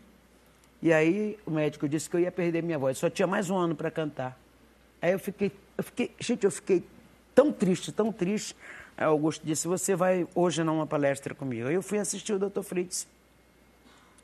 E 0.81 0.93
aí 0.93 1.37
o 1.45 1.51
médico 1.51 1.87
disse 1.87 2.09
que 2.09 2.15
eu 2.15 2.19
ia 2.19 2.31
perder 2.31 2.61
minha 2.61 2.77
voz. 2.77 2.97
Só 2.97 3.09
tinha 3.09 3.27
mais 3.27 3.49
um 3.49 3.57
ano 3.57 3.75
para 3.75 3.89
cantar. 3.89 4.37
Aí 5.01 5.11
eu 5.11 5.19
fiquei, 5.19 5.51
eu 5.77 5.83
fiquei, 5.83 6.11
gente, 6.19 6.43
eu 6.43 6.51
fiquei 6.51 6.83
tão 7.33 7.51
triste, 7.51 7.91
tão 7.91 8.11
triste. 8.11 8.55
Aí 8.95 9.05
Augusto 9.05 9.45
disse, 9.45 9.67
você 9.67 9.95
vai 9.95 10.27
hoje 10.33 10.63
numa 10.63 10.87
palestra 10.87 11.35
comigo. 11.35 11.67
Aí 11.67 11.75
eu 11.75 11.81
fui 11.81 11.99
assistir 11.99 12.33
o 12.33 12.39
Dr. 12.39 12.61
Fritz. 12.61 13.07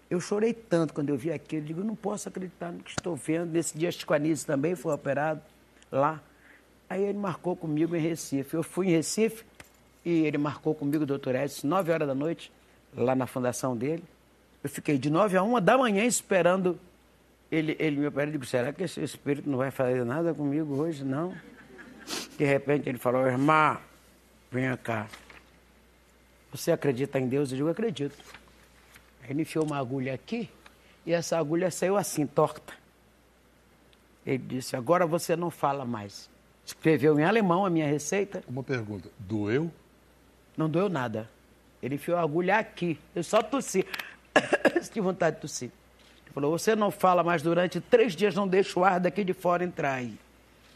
Eu 0.09 0.19
chorei 0.19 0.53
tanto 0.53 0.93
quando 0.93 1.09
eu 1.09 1.17
vi 1.17 1.31
aquilo. 1.31 1.63
Eu 1.63 1.65
digo, 1.67 1.83
não 1.83 1.95
posso 1.95 2.27
acreditar 2.29 2.71
no 2.71 2.83
que 2.83 2.91
estou 2.91 3.15
vendo. 3.15 3.51
Nesse 3.51 3.77
dia, 3.77 3.91
Chico 3.91 4.13
Anísio 4.13 4.45
também 4.45 4.75
foi 4.75 4.93
operado 4.93 5.41
lá. 5.91 6.21
Aí 6.89 7.03
ele 7.03 7.17
marcou 7.17 7.55
comigo 7.55 7.95
em 7.95 7.99
Recife. 7.99 8.55
Eu 8.55 8.63
fui 8.63 8.87
em 8.87 8.91
Recife 8.91 9.43
e 10.05 10.25
ele 10.25 10.37
marcou 10.37 10.75
comigo 10.75 11.05
doutor 11.05 11.33
Edson, 11.35 11.67
9 11.67 11.91
horas 11.91 12.07
da 12.07 12.13
noite, 12.13 12.51
lá 12.95 13.15
na 13.15 13.25
fundação 13.25 13.75
dele. 13.75 14.03
Eu 14.63 14.69
fiquei 14.69 14.97
de 14.97 15.09
9 15.09 15.35
a 15.35 15.43
1 15.43 15.61
da 15.61 15.77
manhã 15.77 16.05
esperando 16.05 16.79
ele, 17.51 17.75
ele 17.79 17.97
me 17.97 18.07
operar. 18.07 18.27
Eu 18.27 18.31
digo, 18.31 18.45
será 18.45 18.71
que 18.71 18.83
esse 18.83 19.01
espírito 19.01 19.49
não 19.49 19.57
vai 19.57 19.71
fazer 19.71 20.03
nada 20.05 20.33
comigo 20.33 20.75
hoje? 20.75 21.03
Não. 21.03 21.35
De 22.37 22.45
repente 22.45 22.87
ele 22.87 22.97
falou, 22.97 23.27
irmã, 23.27 23.77
venha 24.51 24.75
cá. 24.77 25.07
Você 26.51 26.71
acredita 26.71 27.19
em 27.19 27.27
Deus? 27.27 27.51
Eu 27.51 27.57
digo, 27.57 27.69
acredito. 27.69 28.15
Ele 29.27 29.41
enfiou 29.41 29.65
uma 29.65 29.77
agulha 29.77 30.13
aqui 30.13 30.49
e 31.05 31.13
essa 31.13 31.37
agulha 31.37 31.69
saiu 31.69 31.97
assim, 31.97 32.25
torta. 32.25 32.73
Ele 34.25 34.37
disse, 34.37 34.75
agora 34.75 35.05
você 35.05 35.35
não 35.35 35.49
fala 35.49 35.83
mais. 35.83 36.29
Escreveu 36.65 37.19
em 37.19 37.23
alemão 37.23 37.65
a 37.65 37.69
minha 37.69 37.85
receita. 37.85 38.41
Uma 38.47 38.63
pergunta. 38.63 39.09
Doeu? 39.19 39.69
Não 40.55 40.69
doeu 40.69 40.87
nada. 40.87 41.29
Ele 41.81 41.95
enfiou 41.95 42.17
a 42.17 42.21
agulha 42.21 42.57
aqui. 42.57 42.97
Eu 43.13 43.23
só 43.23 43.43
tossi. 43.43 43.85
Tive 44.91 45.01
vontade 45.01 45.35
de 45.37 45.41
tossir. 45.41 45.71
Ele 46.25 46.33
falou: 46.33 46.57
Você 46.57 46.75
não 46.75 46.91
fala 46.91 47.23
mais 47.23 47.41
durante 47.41 47.79
três 47.79 48.15
dias, 48.15 48.35
não 48.35 48.47
deixa 48.47 48.79
o 48.79 48.83
ar 48.83 48.99
daqui 48.99 49.23
de 49.23 49.33
fora 49.33 49.63
entrar 49.63 49.93
aí. 49.93 50.13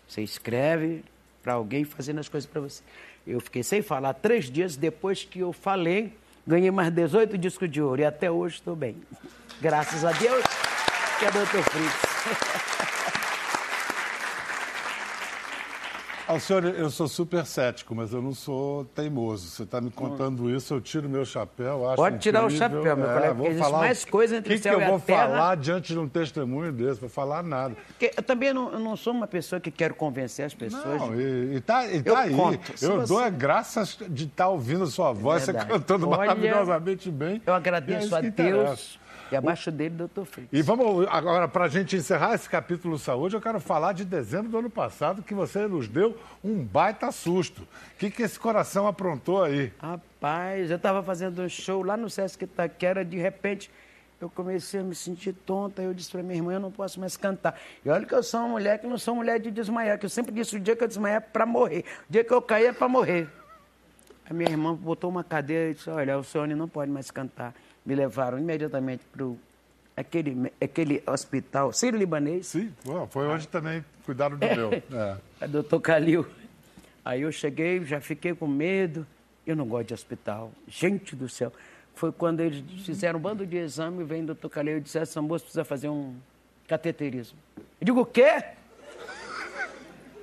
Você 0.08 0.22
escreve 0.22 1.04
para 1.44 1.54
alguém 1.54 1.84
fazendo 1.84 2.20
as 2.20 2.30
coisas 2.30 2.50
para 2.50 2.62
você. 2.62 2.82
Eu 3.26 3.40
fiquei 3.42 3.64
sem 3.64 3.82
falar 3.82 4.14
três 4.14 4.50
dias. 4.50 4.76
Depois 4.76 5.24
que 5.24 5.40
eu 5.40 5.52
falei, 5.52 6.14
ganhei 6.46 6.72
mais 6.72 6.92
18 6.92 7.38
discos 7.38 7.70
de 7.70 7.82
ouro. 7.82 8.02
E 8.02 8.06
até 8.06 8.32
hoje 8.32 8.56
estou 8.56 8.76
bem. 8.76 8.96
Graças 9.60 10.06
a 10.06 10.12
Deus, 10.14 10.44
que 11.20 11.26
é 11.26 11.32
Dr. 11.32 11.64
Fritz. 11.64 12.68
Alcione, 16.28 16.74
eu 16.78 16.90
sou 16.90 17.08
super 17.08 17.46
cético, 17.46 17.96
mas 17.96 18.12
eu 18.12 18.22
não 18.22 18.34
sou 18.34 18.84
teimoso. 18.84 19.48
Você 19.48 19.64
está 19.64 19.80
me 19.80 19.90
contando 19.90 20.50
isso, 20.54 20.74
eu 20.74 20.82
tiro 20.82 21.08
meu 21.08 21.24
chapéu. 21.24 21.88
Acho 21.88 21.96
Pode 21.96 22.18
tirar 22.20 22.44
o 22.44 22.48
incrível. 22.48 22.68
chapéu, 22.84 22.98
meu 22.98 23.10
É, 23.10 23.14
colega, 23.14 23.34
porque 23.36 23.48
existe 23.50 23.64
falar 23.64 23.78
mais 23.80 24.04
coisa 24.06 24.36
entre 24.36 24.54
que 24.54 24.60
o 24.60 24.64
céu 24.64 24.76
que 24.76 24.82
e 24.82 24.84
eu 24.84 24.88
a 24.88 24.92
vou 24.92 25.00
terra. 25.00 25.22
falar 25.28 25.56
diante 25.56 25.94
de 25.94 26.00
um 26.00 26.08
testemunho 26.10 26.74
desse? 26.74 27.00
Vou 27.00 27.10
falar 27.10 27.42
nada. 27.44 27.76
Porque 27.88 28.12
eu 28.18 28.22
também 28.24 28.54
não, 28.54 28.74
eu 28.74 28.80
não 28.80 28.98
sou 28.98 29.14
uma 29.14 29.26
pessoa 29.26 29.62
que 29.62 29.72
quero 29.72 29.96
convencer 29.96 30.46
as 30.46 30.54
pessoas. 30.54 31.00
Não, 31.00 31.16
e, 31.18 31.56
e 31.56 31.62
tá, 31.62 31.86
e 31.86 32.02
Eu 32.04 32.14
tá 32.14 32.20
aí. 32.20 32.36
conto. 32.36 32.74
Eu 32.82 33.00
você- 33.00 33.08
dou 33.08 33.20
a 33.20 33.30
graças 33.30 33.98
de 34.10 34.26
estar 34.26 34.50
ouvindo 34.50 34.84
a 34.84 34.88
sua 34.88 35.14
voz, 35.14 35.44
você 35.44 35.54
Verdade. 35.54 35.72
cantando 35.72 36.10
Olha, 36.10 36.18
maravilhosamente 36.18 37.10
bem. 37.10 37.42
Eu 37.46 37.54
E 37.54 37.56
é 37.56 37.58
agradeço 37.58 38.06
isso 38.08 38.16
a 38.16 38.20
que 38.22 38.28
interessa. 38.28 38.98
E 39.32 39.36
abaixo 39.36 39.72
dele, 39.72 39.96
doutor 39.96 40.26
Fritz. 40.26 40.50
E 40.52 40.62
vamos 40.62 41.08
agora, 41.10 41.48
para 41.48 41.66
a 41.66 41.68
gente 41.68 41.96
encerrar 41.96 42.36
esse 42.36 42.50
capítulo 42.50 42.98
saúde, 42.98 43.36
eu 43.36 43.42
quero 43.42 43.60
falar 43.60 43.94
de 43.94 44.06
dezembro 44.06 44.50
do 44.50 44.58
ano 44.58 44.70
passado, 44.70 45.22
que 45.22 45.34
você 45.34 45.68
nos 45.68 45.88
deu 45.88 46.18
um 46.44 46.64
baita 46.64 47.12
susto. 47.12 47.62
O 47.62 47.98
que, 47.98 48.10
que 48.10 48.24
esse 48.24 48.40
coração 48.40 48.88
aprontou 48.88 49.44
aí? 49.44 49.72
Rapaz, 49.80 50.70
eu 50.70 50.78
estava 50.78 51.04
fazendo 51.04 51.42
um 51.42 51.50
show 51.50 51.84
lá 51.84 51.98
no 51.98 52.10
Sesc 52.10 52.44
Itaquera, 52.44 53.04
de 53.04 53.18
repente 53.18 53.70
eu 54.20 54.30
comecei 54.30 54.80
a 54.80 54.84
me 54.84 54.96
sentir 54.96 55.34
tonta. 55.34 55.82
Eu 55.82 55.94
disse 55.94 56.12
para 56.12 56.24
minha 56.24 56.36
irmã, 56.36 56.54
eu 56.54 56.60
não 56.60 56.72
posso 56.72 57.00
mais 57.00 57.16
cantar. 57.16 57.60
E 57.86 57.90
olha 57.90 58.06
que 58.06 58.14
eu 58.14 58.24
sou 58.24 58.40
uma 58.40 58.50
mulher 58.50 58.80
que 58.80 58.88
não 58.88 58.98
sou 58.98 59.16
mulher 59.16 59.40
de 59.40 59.52
desmaiar, 59.52 60.00
que 60.00 60.06
eu 60.06 60.10
sempre 60.10 60.34
disse, 60.34 60.56
o 60.56 60.60
dia 60.60 60.76
que 60.76 60.84
eu 60.84 60.88
desmaiar 60.88 61.18
é 61.18 61.20
para 61.20 61.46
morrer. 61.46 61.86
O 62.10 62.12
dia 62.12 62.24
que 62.24 62.34
eu 62.34 62.42
cair 62.42 62.68
é 62.68 62.74
para 62.74 62.88
morrer. 62.88 63.30
A 64.30 64.34
minha 64.34 64.50
irmã 64.50 64.74
botou 64.74 65.10
uma 65.10 65.24
cadeira 65.24 65.72
e 65.72 65.74
disse, 65.74 65.90
olha, 65.90 66.18
o 66.18 66.24
Sônia 66.24 66.56
não 66.56 66.68
pode 66.68 66.92
mais 66.92 67.12
cantar. 67.12 67.54
Me 67.88 67.96
levaram 67.96 68.38
imediatamente 68.38 69.02
para 69.14 69.26
aquele, 69.96 70.52
aquele 70.62 71.02
hospital 71.08 71.72
sírio-libanês. 71.72 72.48
Sim, 72.48 72.74
pô, 72.84 73.08
foi 73.08 73.26
onde 73.28 73.48
também 73.48 73.84
cuidaram 74.06 74.38
do 74.38 74.46
meu. 74.46 74.74
É. 74.74 75.18
a 75.40 75.48
doutor 75.48 75.80
Calil. 75.80 76.28
Aí 77.06 77.22
eu 77.22 77.32
cheguei, 77.32 77.82
já 77.86 78.02
fiquei 78.02 78.36
com 78.36 78.46
medo. 78.46 79.08
Eu 79.46 79.56
não 79.56 79.66
gosto 79.66 79.88
de 79.88 79.94
hospital. 79.94 80.52
Gente 80.68 81.16
do 81.16 81.30
céu. 81.30 81.54
Foi 81.96 82.12
quando 82.12 82.42
eles 82.42 82.62
fizeram 82.86 83.18
um 83.18 83.22
bando 83.22 83.46
de 83.46 83.56
exame, 83.56 84.04
vem 84.04 84.24
o 84.24 84.26
doutor 84.28 84.50
Calil 84.50 84.80
e 84.80 84.82
disse, 84.82 85.00
essa 85.00 85.22
moça 85.22 85.46
precisa 85.46 85.64
fazer 85.64 85.88
um 85.88 86.14
cateterismo. 86.68 87.40
Eu 87.80 87.86
digo, 87.86 88.02
o 88.02 88.06
quê? 88.06 88.44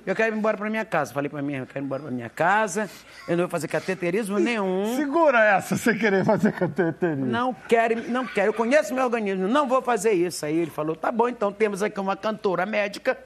Eu 0.05 0.15
quero 0.15 0.35
ir 0.35 0.37
embora 0.37 0.55
para 0.55 0.69
minha 0.69 0.85
casa. 0.85 1.11
Falei 1.13 1.29
para 1.29 1.41
minha 1.41 1.57
irmã, 1.57 1.63
eu 1.63 1.67
quero 1.67 1.83
ir 1.83 1.85
embora 1.85 2.03
para 2.03 2.11
minha 2.11 2.29
casa. 2.29 2.89
Eu 3.27 3.35
não 3.37 3.43
vou 3.45 3.49
fazer 3.49 3.67
cateterismo 3.67 4.37
nenhum. 4.37 4.95
Segura 4.95 5.43
essa, 5.43 5.75
você 5.75 5.95
querer 5.95 6.23
fazer 6.23 6.51
cateterismo. 6.51 7.25
Não 7.25 7.53
quero, 7.67 8.09
não 8.11 8.25
quero. 8.27 8.49
Eu 8.49 8.53
conheço 8.53 8.93
meu 8.93 9.03
organismo, 9.05 9.47
não 9.47 9.67
vou 9.67 9.81
fazer 9.81 10.11
isso. 10.11 10.45
Aí 10.45 10.57
ele 10.57 10.69
falou, 10.71 10.95
tá 10.95 11.11
bom, 11.11 11.27
então 11.27 11.51
temos 11.51 11.81
aqui 11.81 11.99
uma 11.99 12.15
cantora 12.15 12.65
médica. 12.65 13.17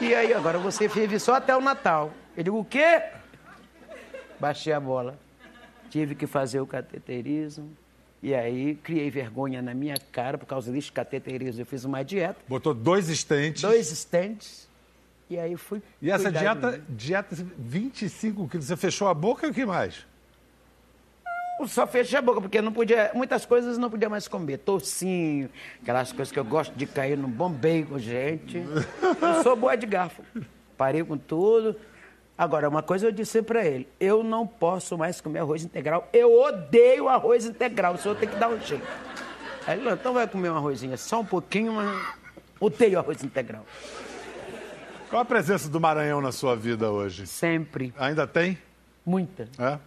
E 0.00 0.14
aí, 0.14 0.34
agora 0.34 0.58
você 0.58 0.86
vive 0.88 1.18
só 1.18 1.36
até 1.36 1.56
o 1.56 1.60
Natal. 1.60 2.12
Eu 2.36 2.44
digo, 2.44 2.58
o 2.58 2.64
quê? 2.64 3.02
Baixei 4.38 4.72
a 4.72 4.80
bola. 4.80 5.18
Tive 5.88 6.14
que 6.14 6.26
fazer 6.26 6.60
o 6.60 6.66
cateterismo. 6.66 7.70
E 8.22 8.34
aí, 8.34 8.74
criei 8.82 9.10
vergonha 9.10 9.62
na 9.62 9.72
minha 9.72 9.94
cara 10.12 10.36
por 10.36 10.46
causa 10.46 10.70
desse 10.72 10.90
cateterismo. 10.92 11.62
Eu 11.62 11.66
fiz 11.66 11.84
uma 11.84 12.02
dieta, 12.04 12.36
Botou 12.48 12.74
dois 12.74 13.08
estentes. 13.08 13.62
dois 13.62 13.90
estentes. 13.90 14.68
E 15.28 15.38
aí 15.38 15.56
fui. 15.56 15.82
E 16.00 16.10
essa 16.10 16.30
dieta, 16.30 16.80
dieta 16.88 17.36
25 17.58 18.48
quilos, 18.48 18.66
você 18.66 18.76
fechou 18.76 19.08
a 19.08 19.14
boca 19.14 19.46
e 19.46 19.50
o 19.50 19.54
que 19.54 19.66
mais? 19.66 20.06
Só 21.66 21.86
fechei 21.86 22.18
a 22.18 22.22
boca, 22.22 22.40
porque 22.40 22.60
não 22.60 22.70
podia, 22.70 23.10
muitas 23.14 23.46
coisas 23.46 23.78
não 23.78 23.88
podia 23.90 24.10
mais 24.10 24.28
comer. 24.28 24.58
Tocinho, 24.58 25.48
aquelas 25.82 26.12
coisas 26.12 26.30
que 26.30 26.38
eu 26.38 26.44
gosto 26.44 26.74
de 26.74 26.86
cair 26.86 27.16
no 27.16 27.28
bom 27.28 27.50
bacon, 27.50 27.98
gente. 27.98 28.58
Eu 28.58 29.42
sou 29.42 29.56
boa 29.56 29.74
de 29.74 29.86
garfo. 29.86 30.22
Parei 30.76 31.02
com 31.02 31.16
tudo. 31.16 31.74
Agora, 32.36 32.68
uma 32.68 32.82
coisa 32.82 33.06
eu 33.06 33.12
disse 33.12 33.40
pra 33.40 33.64
ele: 33.64 33.88
eu 33.98 34.22
não 34.22 34.46
posso 34.46 34.98
mais 34.98 35.20
comer 35.20 35.38
arroz 35.38 35.64
integral. 35.64 36.08
Eu 36.12 36.38
odeio 36.38 37.08
arroz 37.08 37.46
integral. 37.46 37.94
O 37.94 37.98
senhor 37.98 38.16
tem 38.16 38.28
que 38.28 38.36
dar 38.36 38.48
um 38.48 38.60
jeito. 38.60 38.86
Aí 39.66 39.74
ele 39.74 39.82
falou: 39.82 39.98
então 39.98 40.12
vai 40.12 40.28
comer 40.28 40.50
um 40.50 40.56
arrozinho, 40.56 40.96
só 40.98 41.20
um 41.20 41.24
pouquinho, 41.24 41.72
mas 41.72 42.14
odeio 42.60 42.98
arroz 42.98 43.24
integral. 43.24 43.64
Qual 45.08 45.22
a 45.22 45.24
presença 45.24 45.68
do 45.68 45.80
Maranhão 45.80 46.20
na 46.20 46.32
sua 46.32 46.56
vida 46.56 46.90
hoje? 46.90 47.26
Sempre. 47.26 47.92
Ainda 47.98 48.26
tem? 48.26 48.58
Muita. 49.04 49.48
É? 49.58 49.78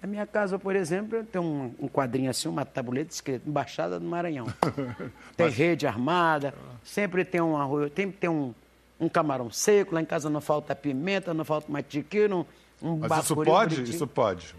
Na 0.00 0.08
minha 0.08 0.26
casa, 0.26 0.58
por 0.58 0.74
exemplo, 0.74 1.22
tem 1.24 1.40
um, 1.40 1.74
um 1.78 1.88
quadrinho 1.88 2.30
assim, 2.30 2.48
uma 2.48 2.64
tabuleta 2.64 3.12
escrito 3.12 3.48
Embaixada 3.48 3.98
do 4.00 4.06
Maranhão. 4.06 4.46
Tem 5.36 5.48
rede 5.48 5.86
armada, 5.86 6.52
sempre 6.82 7.24
tem 7.24 7.40
um 7.40 7.56
arroz, 7.56 7.92
sempre 7.94 8.16
tem 8.18 8.28
um, 8.28 8.52
um 8.98 9.08
camarão 9.08 9.50
seco, 9.50 9.94
lá 9.94 10.00
em 10.00 10.04
casa 10.04 10.28
não 10.28 10.40
falta 10.40 10.74
pimenta, 10.74 11.32
não 11.32 11.44
falta 11.44 11.70
matiquino, 11.70 12.44
um 12.82 12.96
Mas 12.96 13.24
isso 13.24 13.34
pode? 13.36 13.76
bonitinho. 13.76 13.94
Isso 13.94 14.06
pode. 14.06 14.54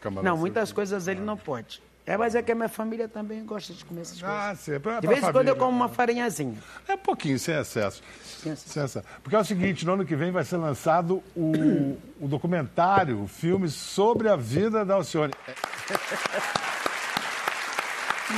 Camarão 0.00 0.24
Não, 0.24 0.32
seco. 0.32 0.40
muitas 0.40 0.72
coisas 0.72 1.06
ele 1.06 1.20
não 1.20 1.36
pode. 1.36 1.82
É, 2.08 2.16
mas 2.16 2.34
é 2.34 2.40
que 2.40 2.50
a 2.50 2.54
minha 2.54 2.70
família 2.70 3.06
também 3.06 3.44
gosta 3.44 3.74
de 3.74 3.84
comer 3.84 4.00
essas 4.00 4.18
coisas. 4.18 4.38
Ah, 4.38 4.54
sim. 4.56 4.72
É 4.72 4.78
pra, 4.78 4.98
de 4.98 5.06
vez 5.06 5.22
em 5.22 5.30
quando 5.30 5.48
eu 5.48 5.54
como 5.54 5.76
uma 5.76 5.90
farinhazinha. 5.90 6.56
É 6.88 6.94
um 6.94 6.98
pouquinho, 6.98 7.38
sem 7.38 7.54
excesso. 7.54 8.02
Sem 8.24 8.52
excesso. 8.54 8.72
Sem 8.72 8.82
excesso. 8.82 9.06
Porque 9.22 9.36
é 9.36 9.38
o 9.38 9.44
seguinte, 9.44 9.84
no 9.84 9.92
ano 9.92 10.06
que 10.06 10.16
vem 10.16 10.30
vai 10.30 10.42
ser 10.42 10.56
lançado 10.56 11.22
o, 11.36 11.98
o 12.18 12.26
documentário, 12.26 13.22
o 13.22 13.28
filme 13.28 13.68
sobre 13.68 14.26
a 14.26 14.36
vida 14.36 14.86
da 14.86 14.94
Alcione. 14.94 15.34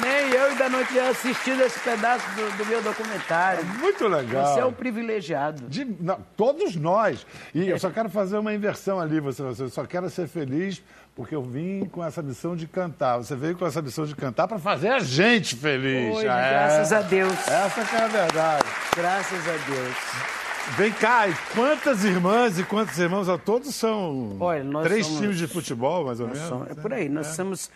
Nem 0.01 0.31
eu 0.33 0.45
ainda 0.47 0.69
não 0.69 0.85
tinha 0.85 1.09
assistido 1.11 1.61
esse 1.63 1.79
pedaço 1.81 2.25
do, 2.37 2.57
do 2.59 2.67
meu 2.67 2.81
documentário. 2.83 3.65
Muito 3.65 4.07
legal. 4.07 4.47
Você 4.55 4.61
é 4.61 4.65
um 4.65 4.73
privilegiado. 4.73 5.63
De- 5.69 5.85
não, 6.01 6.19
todos 6.37 6.77
nós. 6.77 7.27
E 7.55 7.69
eu 7.69 7.79
só 7.79 7.91
quero 7.91 8.09
fazer 8.09 8.39
uma 8.39 8.55
inversão 8.55 9.01
ali, 9.01 9.19
você, 9.19 9.43
você 9.43 9.69
só 9.69 9.85
quero 9.85 10.09
ser 10.09 10.29
feliz 10.29 10.81
porque 11.17 11.35
eu 11.35 11.43
vim 11.43 11.85
com 11.87 12.05
essa 12.05 12.23
missão 12.23 12.55
de 12.55 12.67
cantar. 12.69 13.19
Você 13.19 13.35
veio 13.35 13.57
com 13.57 13.67
essa 13.67 13.83
missão 13.83 14.07
de 14.07 14.15
cantar 14.15 14.47
para 14.47 14.59
fazer 14.61 14.89
a 14.91 15.01
gente 15.01 15.57
feliz. 15.57 16.17
Hoje, 16.17 16.27
É. 16.27 16.51
graças 16.51 16.93
a 16.93 17.01
Deus. 17.03 17.33
Essa 17.49 17.85
que 17.85 17.97
é 17.97 18.05
a 18.05 18.07
verdade. 18.09 18.65
Graças 18.97 19.49
a 19.49 19.53
Deus. 19.71 19.97
Vem 20.77 20.93
cá, 20.93 21.27
e 21.27 21.35
quantas 21.53 22.05
irmãs 22.05 22.59
e 22.59 22.63
quantos 22.63 22.97
irmãos? 22.97 23.27
Todos 23.45 23.75
são 23.75 24.37
Olha, 24.39 24.63
nós 24.63 24.85
três 24.87 25.05
somos- 25.05 25.21
times 25.21 25.39
de 25.39 25.49
futebol, 25.49 26.05
mais 26.05 26.21
ou 26.21 26.29
menos. 26.29 26.43
somos- 26.49 26.71
é 26.71 26.75
por 26.75 26.93
aí. 26.93 27.09
Nós 27.09 27.27
somos 27.29 27.71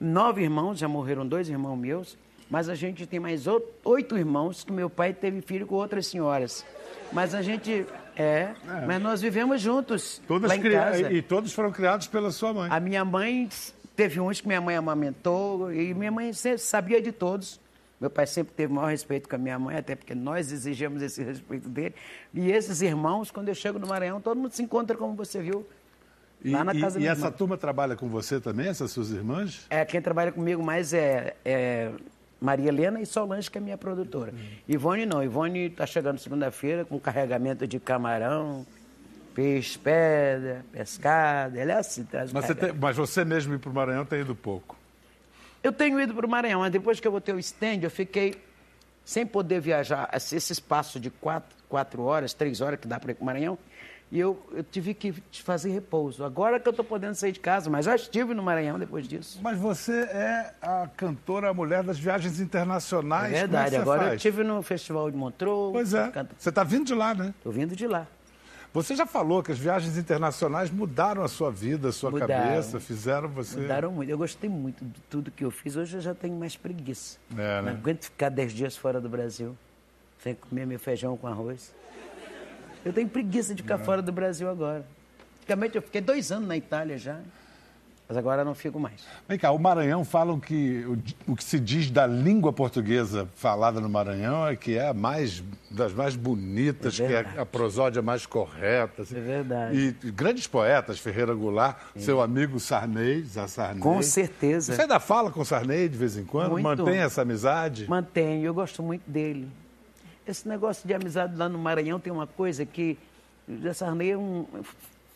nove 0.00 0.42
irmãos, 0.42 0.78
já 0.78 0.88
morreram 0.88 1.26
dois 1.26 1.48
irmãos 1.48 1.76
meus, 1.76 2.16
mas 2.50 2.68
a 2.68 2.74
gente 2.74 3.06
tem 3.06 3.20
mais 3.20 3.44
oito 3.84 4.16
irmãos 4.16 4.64
que 4.64 4.72
meu 4.72 4.88
pai 4.90 5.12
teve 5.12 5.40
filho 5.40 5.66
com 5.66 5.76
outras 5.76 6.06
senhoras. 6.06 6.64
Mas 7.12 7.34
a 7.34 7.42
gente. 7.42 7.86
É, 8.16 8.54
mas 8.86 9.00
nós 9.02 9.20
vivemos 9.20 9.60
juntos. 9.60 10.20
Em 10.56 10.60
cri- 10.60 10.72
casa. 10.72 11.12
E 11.12 11.22
todos 11.22 11.52
foram 11.52 11.70
criados 11.70 12.06
pela 12.06 12.30
sua 12.30 12.52
mãe. 12.52 12.68
A 12.70 12.78
minha 12.80 13.04
mãe, 13.04 13.48
teve 13.96 14.20
uns 14.20 14.40
que 14.40 14.46
minha 14.46 14.60
mãe 14.60 14.76
amamentou, 14.76 15.72
e 15.72 15.94
minha 15.94 16.10
mãe 16.10 16.32
sabia 16.32 17.00
de 17.00 17.12
todos. 17.12 17.60
Meu 18.00 18.08
pai 18.08 18.26
sempre 18.26 18.54
teve 18.54 18.72
o 18.72 18.76
maior 18.76 18.88
respeito 18.88 19.28
com 19.28 19.36
a 19.36 19.38
minha 19.38 19.58
mãe, 19.58 19.76
até 19.76 19.94
porque 19.94 20.14
nós 20.14 20.50
exigimos 20.50 21.02
esse 21.02 21.22
respeito 21.22 21.68
dele. 21.68 21.94
E 22.32 22.50
esses 22.50 22.80
irmãos, 22.80 23.30
quando 23.30 23.48
eu 23.48 23.54
chego 23.54 23.78
no 23.78 23.86
Maranhão, 23.86 24.20
todo 24.20 24.38
mundo 24.38 24.52
se 24.52 24.62
encontra, 24.62 24.96
como 24.96 25.14
você 25.14 25.40
viu, 25.42 25.66
E, 26.44 26.50
lá 26.50 26.64
na 26.64 26.74
e- 26.74 26.80
casa 26.80 26.98
e 26.98 27.00
minha 27.00 27.12
essa 27.12 27.26
irmã. 27.26 27.36
turma 27.36 27.56
trabalha 27.58 27.96
com 27.96 28.08
você 28.08 28.40
também, 28.40 28.68
essas 28.68 28.90
suas 28.90 29.10
irmãs? 29.10 29.66
É, 29.70 29.84
quem 29.84 30.00
trabalha 30.00 30.32
comigo 30.32 30.62
mais 30.62 30.92
é, 30.94 31.34
é 31.44 31.90
Maria 32.40 32.68
Helena 32.68 33.00
e 33.00 33.06
Solange, 33.06 33.50
que 33.50 33.58
é 33.58 33.60
minha 33.60 33.76
produtora. 33.76 34.32
Ivone 34.68 35.04
não, 35.06 35.22
Ivone 35.22 35.66
está 35.66 35.86
chegando 35.86 36.18
segunda-feira 36.18 36.84
com 36.84 36.98
carregamento 36.98 37.66
de 37.66 37.78
camarão, 37.78 38.64
peixe, 39.34 39.78
pedra, 39.78 40.64
pescado, 40.72 41.58
ela 41.58 41.72
é 41.72 41.76
assim, 41.76 42.04
traz 42.04 42.32
Mas 42.32 42.46
você, 42.46 42.54
tem- 42.54 42.72
mas 42.72 42.96
você 42.96 43.24
mesmo 43.24 43.54
ir 43.54 43.58
para 43.58 43.70
o 43.70 43.74
Maranhão 43.74 44.04
tem 44.04 44.20
ido 44.22 44.34
pouco. 44.34 44.76
Eu 45.62 45.72
tenho 45.72 46.00
ido 46.00 46.14
para 46.14 46.26
o 46.26 46.30
Maranhão, 46.30 46.60
mas 46.60 46.72
depois 46.72 46.98
que 46.98 47.06
eu 47.06 47.12
botei 47.12 47.34
o 47.34 47.38
stand, 47.38 47.80
eu 47.82 47.90
fiquei 47.90 48.34
sem 49.04 49.26
poder 49.26 49.60
viajar 49.60 50.08
esse 50.14 50.36
esse 50.36 50.52
espaço 50.54 50.98
de 50.98 51.10
quatro, 51.10 51.54
quatro 51.68 52.02
horas, 52.02 52.32
três 52.32 52.60
horas 52.62 52.80
que 52.80 52.88
dá 52.88 52.98
para 52.98 53.10
ir 53.10 53.14
para 53.14 53.22
o 53.22 53.26
Maranhão. 53.26 53.58
E 54.12 54.18
eu, 54.18 54.40
eu 54.52 54.64
tive 54.64 54.92
que 54.92 55.12
fazer 55.44 55.70
repouso. 55.70 56.24
Agora 56.24 56.58
que 56.58 56.66
eu 56.66 56.70
estou 56.70 56.84
podendo 56.84 57.14
sair 57.14 57.30
de 57.30 57.38
casa, 57.38 57.70
mas 57.70 57.84
já 57.86 57.94
estive 57.94 58.34
no 58.34 58.42
Maranhão 58.42 58.76
depois 58.76 59.06
disso. 59.06 59.38
Mas 59.40 59.56
você 59.56 59.92
é 59.92 60.52
a 60.60 60.88
cantora, 60.96 61.50
a 61.50 61.54
mulher 61.54 61.84
das 61.84 61.96
viagens 61.98 62.40
É 62.40 62.42
internacionais. 62.42 63.30
verdade. 63.32 63.48
Como 63.50 63.60
é 63.60 63.64
que 63.64 63.70
você 63.70 63.76
Agora 63.82 64.02
eu 64.02 64.06
faz? 64.08 64.16
estive 64.16 64.42
no 64.42 64.62
Festival 64.62 65.10
de 65.10 65.16
Montreux. 65.16 65.70
Pois 65.72 65.94
é. 65.94 66.08
Canta- 66.10 66.34
Você 66.36 66.48
está 66.48 66.64
vindo 66.64 66.86
de 66.86 66.94
lá, 66.94 67.14
né? 67.14 67.32
Tô 67.44 67.52
vindo 67.52 67.76
de 67.76 67.86
lá. 67.86 68.04
Você 68.72 68.94
já 68.96 69.06
falou 69.06 69.42
que 69.44 69.50
as 69.52 69.58
viagens 69.58 69.96
internacionais 69.96 70.70
mudaram 70.70 71.22
a 71.22 71.28
sua 71.28 71.50
vida, 71.50 71.88
a 71.88 71.92
sua 71.92 72.10
Mudaram. 72.10 72.34
cabeça, 72.44 72.78
fizeram 72.80 73.28
você. 73.28 73.60
Mudaram 73.60 73.92
muito. 73.92 74.10
Eu 74.10 74.18
gostei 74.18 74.48
muito 74.50 74.84
de 74.84 75.00
tudo 75.10 75.30
que 75.30 75.44
eu 75.44 75.50
fiz. 75.52 75.76
Hoje 75.76 75.96
eu 75.96 76.00
já 76.00 76.14
tenho 76.14 76.34
mais 76.36 76.56
preguiça. 76.56 77.18
É, 77.32 77.62
né? 77.62 77.62
Não 77.62 77.78
aguento 77.78 78.04
ficar 78.04 78.28
dez 78.28 78.52
dias 78.52 78.76
fora 78.76 79.00
do 79.00 79.08
Brasil 79.08 79.56
sem 80.20 80.34
comer 80.34 80.66
meu 80.66 80.78
feijão 80.78 81.16
com 81.16 81.26
arroz. 81.26 81.72
Eu 82.84 82.92
tenho 82.92 83.08
preguiça 83.08 83.54
de 83.54 83.62
ficar 83.62 83.78
fora 83.78 84.00
do 84.02 84.12
Brasil 84.12 84.48
agora. 84.48 84.84
Antigamente 85.40 85.76
eu 85.76 85.82
fiquei 85.82 86.00
dois 86.00 86.30
anos 86.32 86.48
na 86.48 86.56
Itália 86.56 86.96
já. 86.98 87.18
Mas 88.08 88.16
agora 88.16 88.44
não 88.44 88.56
fico 88.56 88.80
mais. 88.80 89.06
Vem 89.28 89.38
cá, 89.38 89.52
o 89.52 89.58
Maranhão 89.58 90.04
falam 90.04 90.40
que 90.40 90.84
o, 90.84 91.30
o 91.32 91.36
que 91.36 91.44
se 91.44 91.60
diz 91.60 91.92
da 91.92 92.08
língua 92.08 92.52
portuguesa 92.52 93.28
falada 93.36 93.80
no 93.80 93.88
Maranhão 93.88 94.44
é 94.48 94.56
que 94.56 94.76
é 94.76 94.88
a 94.88 94.92
mais 94.92 95.44
das 95.70 95.92
mais 95.92 96.16
bonitas, 96.16 96.98
É 96.98 97.06
que 97.06 97.12
é 97.12 97.40
a 97.40 97.46
prosódia 97.46 98.02
mais 98.02 98.26
correta. 98.26 99.02
assim. 99.02 99.16
É 99.16 99.20
verdade. 99.20 99.96
E 100.02 100.10
grandes 100.10 100.48
poetas, 100.48 100.98
Ferreira 100.98 101.32
Goulart, 101.32 101.76
seu 101.94 102.20
amigo 102.20 102.58
Sarney, 102.58 103.22
Zé 103.22 103.46
Sarney. 103.46 103.80
Com 103.80 104.02
certeza. 104.02 104.74
Você 104.74 104.82
ainda 104.82 104.98
fala 104.98 105.30
com 105.30 105.42
o 105.42 105.44
Sarney 105.44 105.88
de 105.88 105.96
vez 105.96 106.16
em 106.16 106.24
quando? 106.24 106.50
Muito. 106.50 106.64
Mantém 106.64 106.98
essa 106.98 107.22
amizade? 107.22 107.88
Mantenho, 107.88 108.44
eu 108.44 108.52
gosto 108.54 108.82
muito 108.82 109.08
dele. 109.08 109.46
Esse 110.30 110.48
negócio 110.48 110.86
de 110.86 110.94
amizade 110.94 111.36
lá 111.36 111.48
no 111.48 111.58
Maranhão 111.58 111.98
tem 111.98 112.12
uma 112.12 112.26
coisa 112.26 112.64
que 112.64 112.96
o 113.48 113.56
Zé 113.60 113.72
Sarney 113.72 114.12
é 114.12 114.16
um- 114.16 114.46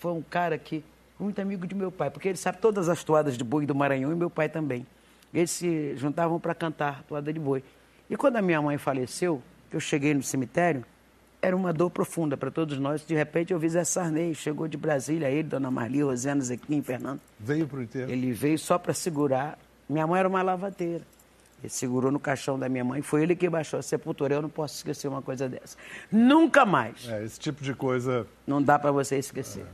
foi 0.00 0.10
um 0.12 0.20
cara 0.22 0.58
que 0.58 0.82
muito 1.20 1.40
amigo 1.40 1.66
de 1.68 1.74
meu 1.74 1.92
pai, 1.92 2.10
porque 2.10 2.28
ele 2.28 2.36
sabe 2.36 2.58
todas 2.58 2.88
as 2.88 3.04
toadas 3.04 3.38
de 3.38 3.44
boi 3.44 3.64
do 3.64 3.74
Maranhão 3.74 4.10
e 4.10 4.14
meu 4.16 4.28
pai 4.28 4.48
também. 4.48 4.84
Eles 5.32 5.52
se 5.52 5.94
juntavam 5.96 6.40
para 6.40 6.52
cantar 6.54 7.04
toada 7.04 7.32
de 7.32 7.38
boi. 7.38 7.62
E 8.10 8.16
quando 8.16 8.36
a 8.36 8.42
minha 8.42 8.60
mãe 8.60 8.76
faleceu, 8.76 9.40
que 9.70 9.76
eu 9.76 9.80
cheguei 9.80 10.12
no 10.14 10.22
cemitério, 10.22 10.84
era 11.40 11.54
uma 11.54 11.72
dor 11.72 11.90
profunda 11.90 12.36
para 12.36 12.50
todos 12.50 12.76
nós. 12.78 13.06
De 13.06 13.14
repente 13.14 13.52
eu 13.52 13.58
vi 13.58 13.68
Zé 13.68 13.84
Sarney, 13.84 14.34
chegou 14.34 14.66
de 14.66 14.76
Brasília, 14.76 15.30
ele, 15.30 15.44
Dona 15.48 15.70
Marli, 15.70 16.02
Rosana, 16.02 16.40
Zequim, 16.42 16.82
Fernando. 16.82 17.20
Veio 17.38 17.68
para 17.68 17.78
o 17.78 17.82
inteiro. 17.82 18.10
Ele 18.10 18.32
veio 18.32 18.58
só 18.58 18.78
para 18.78 18.92
segurar. 18.92 19.56
Minha 19.88 20.06
mãe 20.08 20.18
era 20.18 20.28
uma 20.28 20.42
lavadeira. 20.42 21.02
Ele 21.64 21.70
segurou 21.70 22.12
no 22.12 22.20
caixão 22.20 22.58
da 22.58 22.68
minha 22.68 22.84
mãe. 22.84 23.00
Foi 23.00 23.22
ele 23.22 23.34
que 23.34 23.48
baixou 23.48 23.78
a 23.78 23.82
sepultura. 23.82 24.34
Eu 24.34 24.42
não 24.42 24.50
posso 24.50 24.76
esquecer 24.76 25.08
uma 25.08 25.22
coisa 25.22 25.48
dessa. 25.48 25.78
Nunca 26.12 26.66
mais. 26.66 27.08
É, 27.08 27.24
esse 27.24 27.40
tipo 27.40 27.64
de 27.64 27.72
coisa. 27.72 28.26
Não 28.46 28.62
dá 28.62 28.78
para 28.78 28.92
você 28.92 29.16
esquecer. 29.16 29.64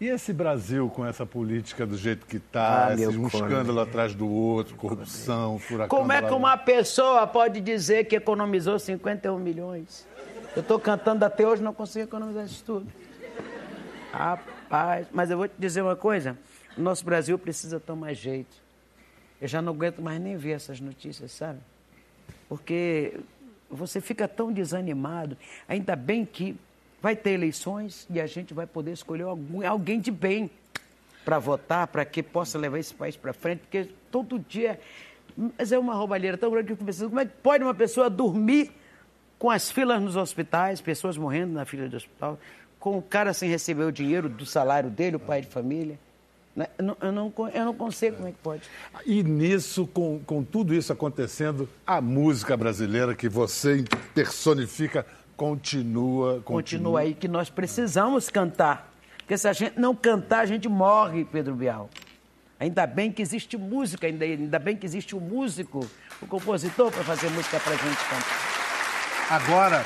E 0.00 0.06
esse 0.06 0.32
Brasil 0.32 0.88
com 0.88 1.04
essa 1.04 1.26
política 1.26 1.86
do 1.86 1.98
jeito 1.98 2.26
que 2.26 2.38
está, 2.38 2.88
Ah, 2.88 2.94
um 2.96 3.26
escândalo 3.26 3.78
atrás 3.78 4.14
do 4.14 4.26
outro, 4.26 4.74
corrupção, 4.74 5.58
furacão. 5.58 5.98
Como 5.98 6.10
é 6.10 6.22
que 6.22 6.32
uma 6.32 6.56
pessoa 6.56 7.26
pode 7.26 7.60
dizer 7.60 8.04
que 8.04 8.16
economizou 8.16 8.78
51 8.78 9.38
milhões? 9.38 10.06
Eu 10.56 10.62
estou 10.62 10.80
cantando 10.80 11.24
até 11.26 11.46
hoje 11.46 11.62
não 11.62 11.74
consigo 11.74 12.04
economizar 12.04 12.44
isso 12.46 12.64
tudo. 12.64 12.86
Rapaz, 14.10 15.06
mas 15.12 15.30
eu 15.30 15.36
vou 15.36 15.46
te 15.46 15.54
dizer 15.58 15.82
uma 15.82 15.96
coisa: 15.96 16.38
o 16.76 16.80
nosso 16.80 17.04
Brasil 17.04 17.38
precisa 17.38 17.78
tomar 17.78 18.14
jeito. 18.14 18.64
Eu 19.44 19.48
já 19.48 19.60
não 19.60 19.74
aguento 19.74 20.00
mais 20.00 20.18
nem 20.18 20.38
ver 20.38 20.52
essas 20.52 20.80
notícias, 20.80 21.30
sabe? 21.32 21.58
Porque 22.48 23.20
você 23.70 24.00
fica 24.00 24.26
tão 24.26 24.50
desanimado. 24.50 25.36
Ainda 25.68 25.94
bem 25.94 26.24
que 26.24 26.56
vai 27.02 27.14
ter 27.14 27.32
eleições 27.32 28.06
e 28.08 28.18
a 28.18 28.26
gente 28.26 28.54
vai 28.54 28.66
poder 28.66 28.92
escolher 28.92 29.24
algum- 29.24 29.62
alguém 29.66 30.00
de 30.00 30.10
bem 30.10 30.50
para 31.26 31.38
votar, 31.38 31.86
para 31.88 32.06
que 32.06 32.22
possa 32.22 32.56
levar 32.58 32.78
esse 32.78 32.94
país 32.94 33.18
para 33.18 33.34
frente, 33.34 33.58
porque 33.60 33.86
todo 34.10 34.38
dia. 34.38 34.80
Mas 35.58 35.72
é 35.72 35.78
uma 35.78 35.92
roubalheira 35.92 36.38
tão 36.38 36.50
grande 36.50 36.68
que 36.68 36.72
eu 36.72 36.76
pensando, 36.78 37.10
como 37.10 37.20
é 37.20 37.26
que 37.26 37.32
pode 37.42 37.62
uma 37.62 37.74
pessoa 37.74 38.08
dormir 38.08 38.72
com 39.38 39.50
as 39.50 39.70
filas 39.70 40.00
nos 40.00 40.16
hospitais, 40.16 40.80
pessoas 40.80 41.18
morrendo 41.18 41.52
na 41.52 41.66
fila 41.66 41.86
de 41.86 41.94
hospital, 41.96 42.38
com 42.80 42.96
o 42.96 43.02
cara 43.02 43.34
sem 43.34 43.50
receber 43.50 43.84
o 43.84 43.92
dinheiro 43.92 44.26
do 44.26 44.46
salário 44.46 44.88
dele, 44.88 45.16
o 45.16 45.20
pai 45.20 45.42
de 45.42 45.48
família? 45.48 45.98
Né? 46.54 46.68
Eu 46.78 46.84
não, 46.84 46.96
eu 47.52 47.64
não, 47.64 47.74
consigo 47.74 48.16
como 48.16 48.28
é 48.28 48.32
que 48.32 48.38
pode. 48.38 48.62
E 49.04 49.22
nisso, 49.22 49.86
com, 49.88 50.20
com 50.20 50.44
tudo 50.44 50.72
isso 50.72 50.92
acontecendo, 50.92 51.68
a 51.86 52.00
música 52.00 52.56
brasileira 52.56 53.14
que 53.14 53.28
você 53.28 53.84
personifica 54.14 55.04
continua, 55.36 56.40
Continua 56.42 57.00
aí 57.00 57.14
que 57.14 57.26
nós 57.26 57.50
precisamos 57.50 58.30
cantar. 58.30 58.92
Porque 59.18 59.36
se 59.36 59.48
a 59.48 59.52
gente 59.52 59.78
não 59.80 59.94
cantar, 59.96 60.40
a 60.40 60.46
gente 60.46 60.68
morre, 60.68 61.24
Pedro 61.24 61.54
Bial. 61.54 61.90
Ainda 62.60 62.86
bem 62.86 63.10
que 63.10 63.20
existe 63.20 63.56
música, 63.56 64.06
ainda, 64.06 64.24
ainda 64.24 64.58
bem 64.58 64.76
que 64.76 64.86
existe 64.86 65.16
o 65.16 65.20
músico, 65.20 65.84
o 66.22 66.26
compositor 66.26 66.92
para 66.92 67.02
fazer 67.02 67.28
música 67.30 67.58
para 67.58 67.72
a 67.72 67.76
gente 67.76 67.98
cantar. 68.08 68.54
Agora, 69.30 69.84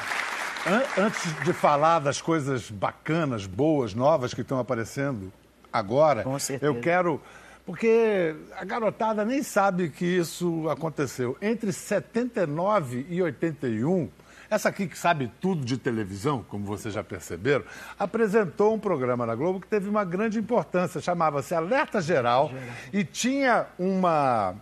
an- 0.67 1.07
antes 1.07 1.45
de 1.45 1.53
falar 1.55 2.01
das 2.01 2.21
coisas 2.21 2.71
bacanas, 2.71 3.47
boas, 3.47 3.95
novas 3.95 4.35
que 4.35 4.43
estão 4.43 4.59
aparecendo 4.59 5.33
agora, 5.73 6.23
Com 6.23 6.39
certeza. 6.39 6.71
eu 6.71 6.81
quero. 6.81 7.21
Porque 7.65 8.35
a 8.57 8.65
garotada 8.65 9.27
nem 9.27 9.43
sabe 9.43 9.91
que 9.91 10.05
isso 10.07 10.67
aconteceu. 10.71 11.37
Entre 11.43 11.71
79 11.71 13.07
e 13.11 13.21
81, 13.21 14.09
essa 14.49 14.71
aqui 14.71 14.87
que 14.87 14.97
sabe 14.97 15.31
tudo 15.39 15.63
de 15.63 15.77
televisão, 15.77 16.43
como 16.49 16.65
vocês 16.65 16.95
já 16.95 17.05
perceberam, 17.05 17.65
apresentou 17.99 18.75
um 18.75 18.79
programa 18.79 19.27
na 19.27 19.35
Globo 19.35 19.61
que 19.61 19.67
teve 19.67 19.87
uma 19.87 20.03
grande 20.03 20.39
importância, 20.39 20.99
chamava-se 21.03 21.55
Alerta 21.55 22.01
Geral, 22.01 22.51
e 22.91 23.05
tinha 23.05 23.67
uma 23.79 24.55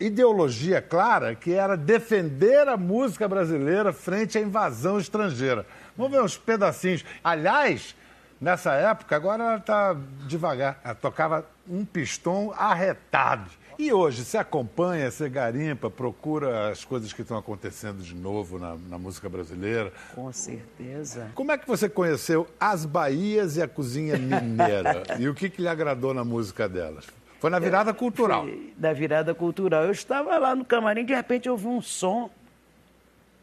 ideologia 0.00 0.80
clara 0.80 1.34
que 1.34 1.52
era 1.52 1.76
defender 1.76 2.66
a 2.66 2.76
música 2.78 3.28
brasileira 3.28 3.92
frente 3.92 4.38
à 4.38 4.40
invasão 4.40 4.98
estrangeira. 4.98 5.66
Vamos 5.94 6.12
ver 6.12 6.22
uns 6.22 6.38
pedacinhos. 6.38 7.04
Aliás, 7.22 7.94
nessa 8.40 8.72
época, 8.74 9.14
agora 9.14 9.44
ela 9.44 9.56
está 9.56 9.96
devagar. 10.26 10.80
Ela 10.82 10.94
tocava 10.94 11.46
um 11.68 11.84
pistão 11.84 12.52
arretado. 12.56 13.50
E 13.78 13.92
hoje, 13.92 14.24
você 14.24 14.36
acompanha, 14.36 15.10
você 15.10 15.28
garimpa, 15.28 15.88
procura 15.88 16.70
as 16.70 16.84
coisas 16.84 17.12
que 17.12 17.22
estão 17.22 17.38
acontecendo 17.38 18.02
de 18.02 18.14
novo 18.14 18.58
na, 18.58 18.76
na 18.88 18.98
música 18.98 19.28
brasileira. 19.28 19.92
Com 20.14 20.30
certeza. 20.32 21.30
Como 21.34 21.50
é 21.50 21.56
que 21.56 21.66
você 21.66 21.88
conheceu 21.88 22.46
as 22.58 22.84
Bahias 22.84 23.56
e 23.56 23.62
a 23.62 23.68
cozinha 23.68 24.18
mineira? 24.18 25.02
e 25.18 25.28
o 25.28 25.34
que, 25.34 25.48
que 25.48 25.62
lhe 25.62 25.68
agradou 25.68 26.12
na 26.12 26.24
música 26.24 26.68
delas? 26.68 27.06
Foi 27.38 27.48
na 27.48 27.58
virada 27.58 27.94
cultural. 27.94 28.46
Da 28.76 28.92
virada 28.92 29.34
cultural. 29.34 29.84
Eu 29.84 29.92
estava 29.92 30.36
lá 30.36 30.54
no 30.54 30.62
camarim, 30.62 31.06
de 31.06 31.14
repente 31.14 31.48
eu 31.48 31.54
ouvi 31.54 31.68
um 31.68 31.80
som, 31.80 32.30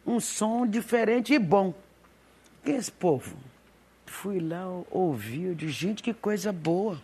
um 0.05 0.19
som 0.19 0.67
diferente 0.67 1.33
e 1.33 1.39
bom. 1.39 1.73
Quem 2.63 2.75
é 2.75 2.77
esse 2.77 2.91
povo? 2.91 3.35
Fui 4.07 4.39
lá, 4.39 4.65
ouvi, 4.89 5.43
eu 5.43 5.55
disse, 5.55 5.73
gente, 5.73 6.01
que 6.01 6.13
coisa 6.13 6.51
boa. 6.51 6.97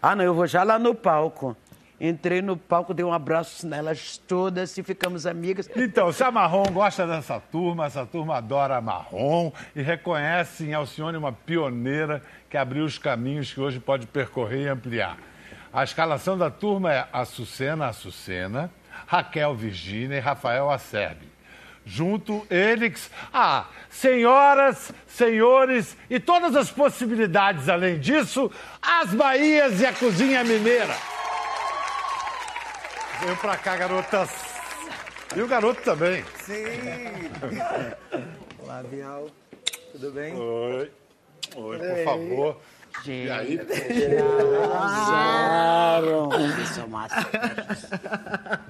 Ah, 0.00 0.14
não, 0.14 0.24
eu 0.24 0.34
vou 0.34 0.46
já 0.46 0.62
lá 0.62 0.78
no 0.78 0.94
palco. 0.94 1.56
Entrei 2.00 2.42
no 2.42 2.56
palco, 2.56 2.92
dei 2.92 3.04
um 3.04 3.12
abraço 3.12 3.66
nelas 3.66 4.18
todas 4.18 4.76
e 4.76 4.82
ficamos 4.82 5.26
amigas. 5.26 5.70
Então, 5.74 6.12
se 6.12 6.22
a 6.22 6.30
Marrom 6.30 6.64
gosta 6.72 7.06
dessa 7.06 7.40
turma, 7.40 7.86
essa 7.86 8.04
turma 8.04 8.36
adora 8.36 8.76
a 8.76 8.80
Marrom 8.80 9.52
e 9.74 9.80
reconhece 9.80 10.64
em 10.64 10.74
Alcione 10.74 11.16
uma 11.16 11.32
pioneira 11.32 12.22
que 12.50 12.56
abriu 12.56 12.84
os 12.84 12.98
caminhos 12.98 13.52
que 13.52 13.60
hoje 13.60 13.80
pode 13.80 14.06
percorrer 14.06 14.64
e 14.64 14.68
ampliar. 14.68 15.16
A 15.72 15.82
escalação 15.82 16.36
da 16.36 16.50
turma 16.50 16.92
é 16.92 17.08
Açucena 17.12 17.86
Açucena, 17.86 18.70
Raquel 19.06 19.54
Virgínia 19.54 20.16
e 20.16 20.20
Rafael 20.20 20.70
Acerbi. 20.70 21.33
Junto, 21.86 22.46
eles, 22.50 23.10
ah, 23.32 23.66
senhoras, 23.90 24.90
senhores 25.06 25.96
e 26.08 26.18
todas 26.18 26.56
as 26.56 26.70
possibilidades 26.70 27.68
além 27.68 27.98
disso, 28.00 28.50
as 28.80 29.12
Bahias 29.12 29.80
e 29.80 29.86
a 29.86 29.92
Cozinha 29.92 30.42
Mineira. 30.42 30.96
Venham 33.20 33.36
pra 33.36 33.56
cá, 33.56 33.76
garotas. 33.76 34.30
E 35.36 35.42
o 35.42 35.48
garoto 35.48 35.82
também. 35.82 36.24
Sim! 36.44 36.64
Olá, 38.58 38.82
Bial. 38.82 39.28
Tudo 39.92 40.10
bem? 40.12 40.34
Oi. 40.34 40.90
Oi, 41.56 41.78
por 41.78 42.04
favor. 42.04 42.60
E 43.06 43.30
aí? 43.30 43.56
Zero. 45.06 46.28
Isso 46.62 46.80
é 46.80 46.84
uma 46.84 47.08
festa. 47.08 48.00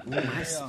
Mais. 0.05 0.59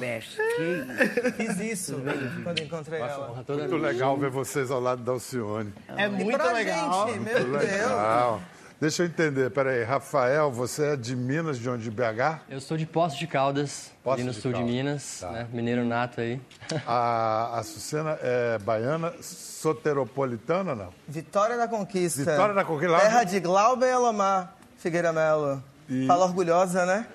Que 0.56 1.32
Fiz 1.32 1.60
isso 1.60 2.02
quando 2.42 2.60
encontrei 2.60 3.00
ela. 3.00 3.44
Muito 3.48 3.76
legal 3.76 4.16
ver 4.16 4.30
vocês 4.30 4.70
ao 4.70 4.80
lado 4.80 5.02
da 5.02 5.12
Alcione. 5.12 5.72
É 5.96 6.08
muito 6.08 6.38
legal. 6.52 7.08
gente, 7.08 7.20
meu 7.20 7.34
Deus. 7.34 7.62
Legal. 7.62 8.40
Deixa 8.78 9.02
eu 9.02 9.06
entender, 9.06 9.50
peraí. 9.50 9.82
Rafael, 9.84 10.52
você 10.52 10.92
é 10.92 10.96
de 10.96 11.16
Minas, 11.16 11.58
de 11.58 11.68
onde? 11.68 11.84
De 11.84 11.90
BH? 11.90 12.40
Eu 12.50 12.60
sou 12.60 12.76
de 12.76 12.84
Poços 12.84 13.18
de 13.18 13.26
Caldas, 13.26 13.90
Poços 14.04 14.18
ali 14.20 14.24
no 14.28 14.32
de 14.34 14.40
sul 14.40 14.52
de 14.52 14.58
Caldas. 14.58 14.74
Minas, 14.74 15.18
Tá. 15.20 15.30
né? 15.30 15.46
Mineiro 15.50 15.84
nato 15.84 16.20
aí. 16.20 16.38
A 16.86 17.58
Açucena 17.58 18.18
é 18.20 18.58
baiana, 18.58 19.14
soteropolitana, 19.22 20.74
não? 20.74 20.90
Vitória 21.08 21.56
da 21.56 21.66
Conquista. 21.66 22.20
Vitória 22.30 22.54
da 22.54 22.64
Conquista, 22.64 22.98
Terra 22.98 23.24
de- 23.24 23.30
de 23.32 23.40
Glauber 23.40 23.86
e 23.86 23.92
Alomar 23.92 24.54
Figueira 24.76 25.10
Melo. 25.12 25.62
E- 25.88 26.06
Fala 26.06 26.26
orgulhosa, 26.26 26.84
né? 26.84 27.06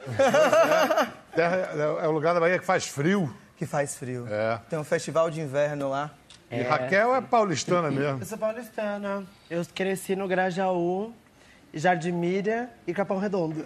Terra, 1.35 1.55
é 2.01 2.07
o 2.07 2.11
lugar 2.11 2.33
da 2.33 2.39
Bahia 2.39 2.57
que 2.57 2.65
faz 2.65 2.87
frio. 2.87 3.31
Que 3.55 3.65
faz 3.67 3.95
frio. 3.95 4.25
É. 4.29 4.59
Tem 4.69 4.79
um 4.79 4.83
festival 4.83 5.29
de 5.29 5.39
inverno 5.41 5.89
lá. 5.89 6.09
E 6.49 6.61
Raquel 6.63 7.15
é 7.15 7.21
paulistana 7.21 7.89
mesmo. 7.91 8.19
Eu 8.19 8.25
sou 8.25 8.37
paulistana. 8.37 9.23
Eu 9.49 9.61
cresci 9.73 10.15
no 10.15 10.27
Grajaú, 10.27 11.13
Jardim 11.73 12.11
Miriam 12.11 12.67
e 12.85 12.93
Capão 12.93 13.17
Redondo. 13.17 13.65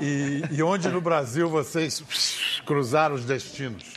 E, 0.00 0.04
e- 0.04 0.42
e 0.56 0.62
onde 0.62 0.88
no 0.88 1.00
Brasil 1.00 1.48
vocês 1.48 2.60
cruzaram 2.66 3.14
os 3.14 3.24
destinos? 3.24 3.94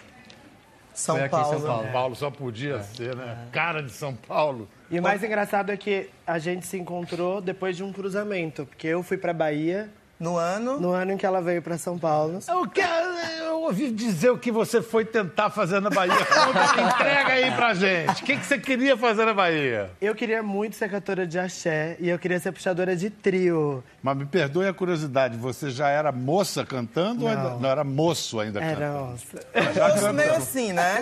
São 0.93 1.15
Foi 1.15 1.25
aqui 1.25 1.35
em 1.35 1.39
Paulo. 1.39 1.59
São 1.59 1.67
Paulo. 1.67 1.87
Paulo 1.91 2.15
só 2.15 2.29
podia 2.29 2.81
ser, 2.83 3.15
né? 3.15 3.47
Cara 3.51 3.81
de 3.81 3.91
São 3.91 4.13
Paulo. 4.15 4.69
E 4.91 4.99
o 4.99 5.01
mais 5.03 5.23
engraçado 5.23 5.71
é 5.71 5.77
que 5.77 6.09
a 6.25 6.37
gente 6.37 6.67
se 6.67 6.77
encontrou 6.77 7.41
depois 7.41 7.75
de 7.75 7.83
um 7.83 7.91
cruzamento, 7.91 8.65
porque 8.67 8.87
eu 8.87 9.01
fui 9.01 9.17
pra 9.17 9.33
Bahia 9.33 9.89
No 10.19 10.37
ano. 10.37 10.79
no 10.79 10.91
ano 10.91 11.13
em 11.13 11.17
que 11.17 11.25
ela 11.25 11.41
veio 11.41 11.63
pra 11.63 11.79
São 11.79 11.97
Paulo. 11.97 12.39
Quero, 12.73 13.07
eu 13.39 13.42
ouvi 13.63 13.91
dizer 13.91 14.29
o 14.29 14.37
que 14.37 14.51
você 14.51 14.81
foi 14.81 15.05
tentar 15.05 15.49
fazer 15.49 15.79
na 15.79 15.89
Bahia. 15.89 16.13
Entrega 16.13 17.33
aí 17.33 17.51
pra 17.51 17.73
gente. 17.73 18.21
O 18.21 18.25
que, 18.25 18.37
que 18.37 18.45
você 18.45 18.57
queria 18.59 18.95
fazer 18.97 19.25
na 19.25 19.33
Bahia? 19.33 19.89
Eu 20.01 20.13
queria 20.15 20.41
muito 20.43 20.75
ser 20.75 20.89
cantora 20.89 21.25
de 21.25 21.37
axé 21.39 21.95
e 21.99 22.09
eu 22.09 22.17
queria 22.19 22.39
ser 22.39 22.51
puxadora 22.51 22.95
de 22.95 23.09
trio. 23.09 23.83
Mas 24.01 24.17
me 24.17 24.25
perdoe 24.25 24.67
a 24.67 24.73
curiosidade, 24.73 25.37
você 25.37 25.69
já 25.69 25.87
era 25.89 26.11
moça 26.11 26.65
cantando 26.65 27.23
ou 27.23 27.29
ainda, 27.29 27.49
não 27.55 27.69
era 27.69 27.83
moço 27.83 28.39
ainda 28.39 28.59
Era, 28.61 28.75
cantando? 28.75 28.99
nossa. 28.99 29.39
Um 29.55 29.89
moço 29.95 30.13
meio 30.13 30.33
assim, 30.35 30.73
né? 30.73 31.01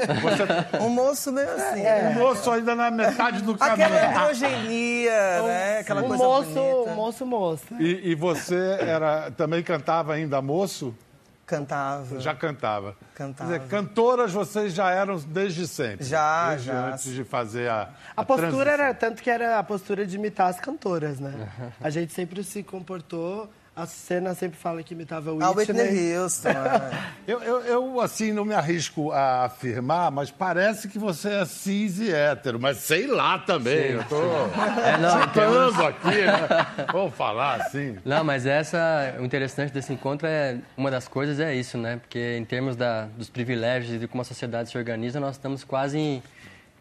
Um 0.80 0.90
moço 0.90 1.32
meio 1.32 1.50
assim. 1.50 1.82
Um 1.82 2.14
moço 2.20 2.52
ainda 2.52 2.76
na 2.76 2.92
metade 2.92 3.42
do 3.42 3.54
Aquela 3.54 3.78
caminho. 3.78 4.20
androgenia, 4.22 5.42
né? 5.44 5.80
Aquela 5.80 6.02
Um 6.02 6.08
coisa 6.08 6.24
moço, 6.24 6.50
bonita. 6.54 6.94
moço, 6.96 7.26
moça. 7.26 7.76
E, 7.80 8.12
e 8.12 8.16
você 8.16 8.78
era, 8.80 9.32
também 9.32 9.64
cantava 9.64 10.14
ainda 10.14 10.42
moço? 10.42 10.94
Cantava. 11.52 12.18
Já 12.22 12.34
cantava. 12.34 12.96
Cantava. 13.14 13.52
Quer 13.52 13.60
dizer, 13.60 13.70
cantoras 13.70 14.32
vocês 14.32 14.74
já 14.74 14.90
eram 14.90 15.18
desde 15.20 15.68
sempre. 15.68 16.06
Já, 16.06 16.52
desde 16.52 16.68
já. 16.68 16.94
antes 16.94 17.14
de 17.14 17.26
fazer 17.26 17.70
a. 17.70 17.90
A 18.16 18.24
postura 18.24 18.52
transição. 18.52 18.86
era 18.86 18.94
tanto 18.94 19.22
que 19.22 19.30
era 19.30 19.60
a 19.60 19.64
postura 19.64 20.06
de 20.08 20.16
imitar 20.16 20.50
as 20.50 20.62
cantoras, 20.62 21.20
né? 21.20 21.50
A 21.82 21.90
gente 21.90 22.14
sempre 22.14 22.42
se 22.42 22.64
comportou. 22.64 23.52
A 23.82 23.86
cena 23.88 24.36
sempre 24.36 24.60
fala 24.60 24.84
que 24.84 24.94
imitava 24.94 25.32
o 25.34 25.44
A 25.44 25.50
Whitney. 25.52 26.16
Houston. 26.18 26.50
é. 26.50 27.12
Eu, 27.32 27.42
eu, 27.42 27.60
eu, 27.62 28.02
assim, 28.02 28.32
não 28.34 28.44
me 28.44 28.54
arrisco 28.54 29.12
a 29.12 29.46
afirmar, 29.46 30.12
mas 30.12 30.30
parece 30.32 30.88
que 30.90 31.00
você 31.00 31.30
é 31.30 31.46
cis 31.46 32.00
e 32.00 32.12
hétero, 32.14 32.60
mas 32.60 32.78
sei 32.78 33.08
lá 33.08 33.38
também. 33.40 33.92
eu 33.92 34.04
tô 34.06 34.16
É, 34.82 34.98
não, 34.98 35.24
em 35.24 35.28
termos- 35.30 35.56
chutando 35.76 35.86
aqui, 35.86 36.08
né? 36.26 36.86
Vamos 36.92 37.14
falar 37.16 37.62
assim. 37.62 37.98
Não, 38.04 38.24
mas 38.24 38.46
essa, 38.46 39.16
o 39.20 39.24
interessante 39.24 39.72
desse 39.72 39.94
encontro 39.94 40.28
é, 40.28 40.58
uma 40.76 40.92
das 40.92 41.08
coisas 41.08 41.40
é 41.40 41.54
isso, 41.56 41.78
né? 41.78 41.98
Porque 42.02 42.36
em 42.38 42.44
termos 42.44 42.76
da, 42.76 43.06
dos 43.18 43.30
privilégios 43.30 43.94
e 43.96 43.98
de 44.00 44.08
como 44.08 44.22
a 44.22 44.26
sociedade 44.26 44.70
se 44.70 44.78
organiza, 44.78 45.20
nós 45.20 45.36
estamos 45.36 45.64
quase 45.64 45.98
em, 45.98 46.24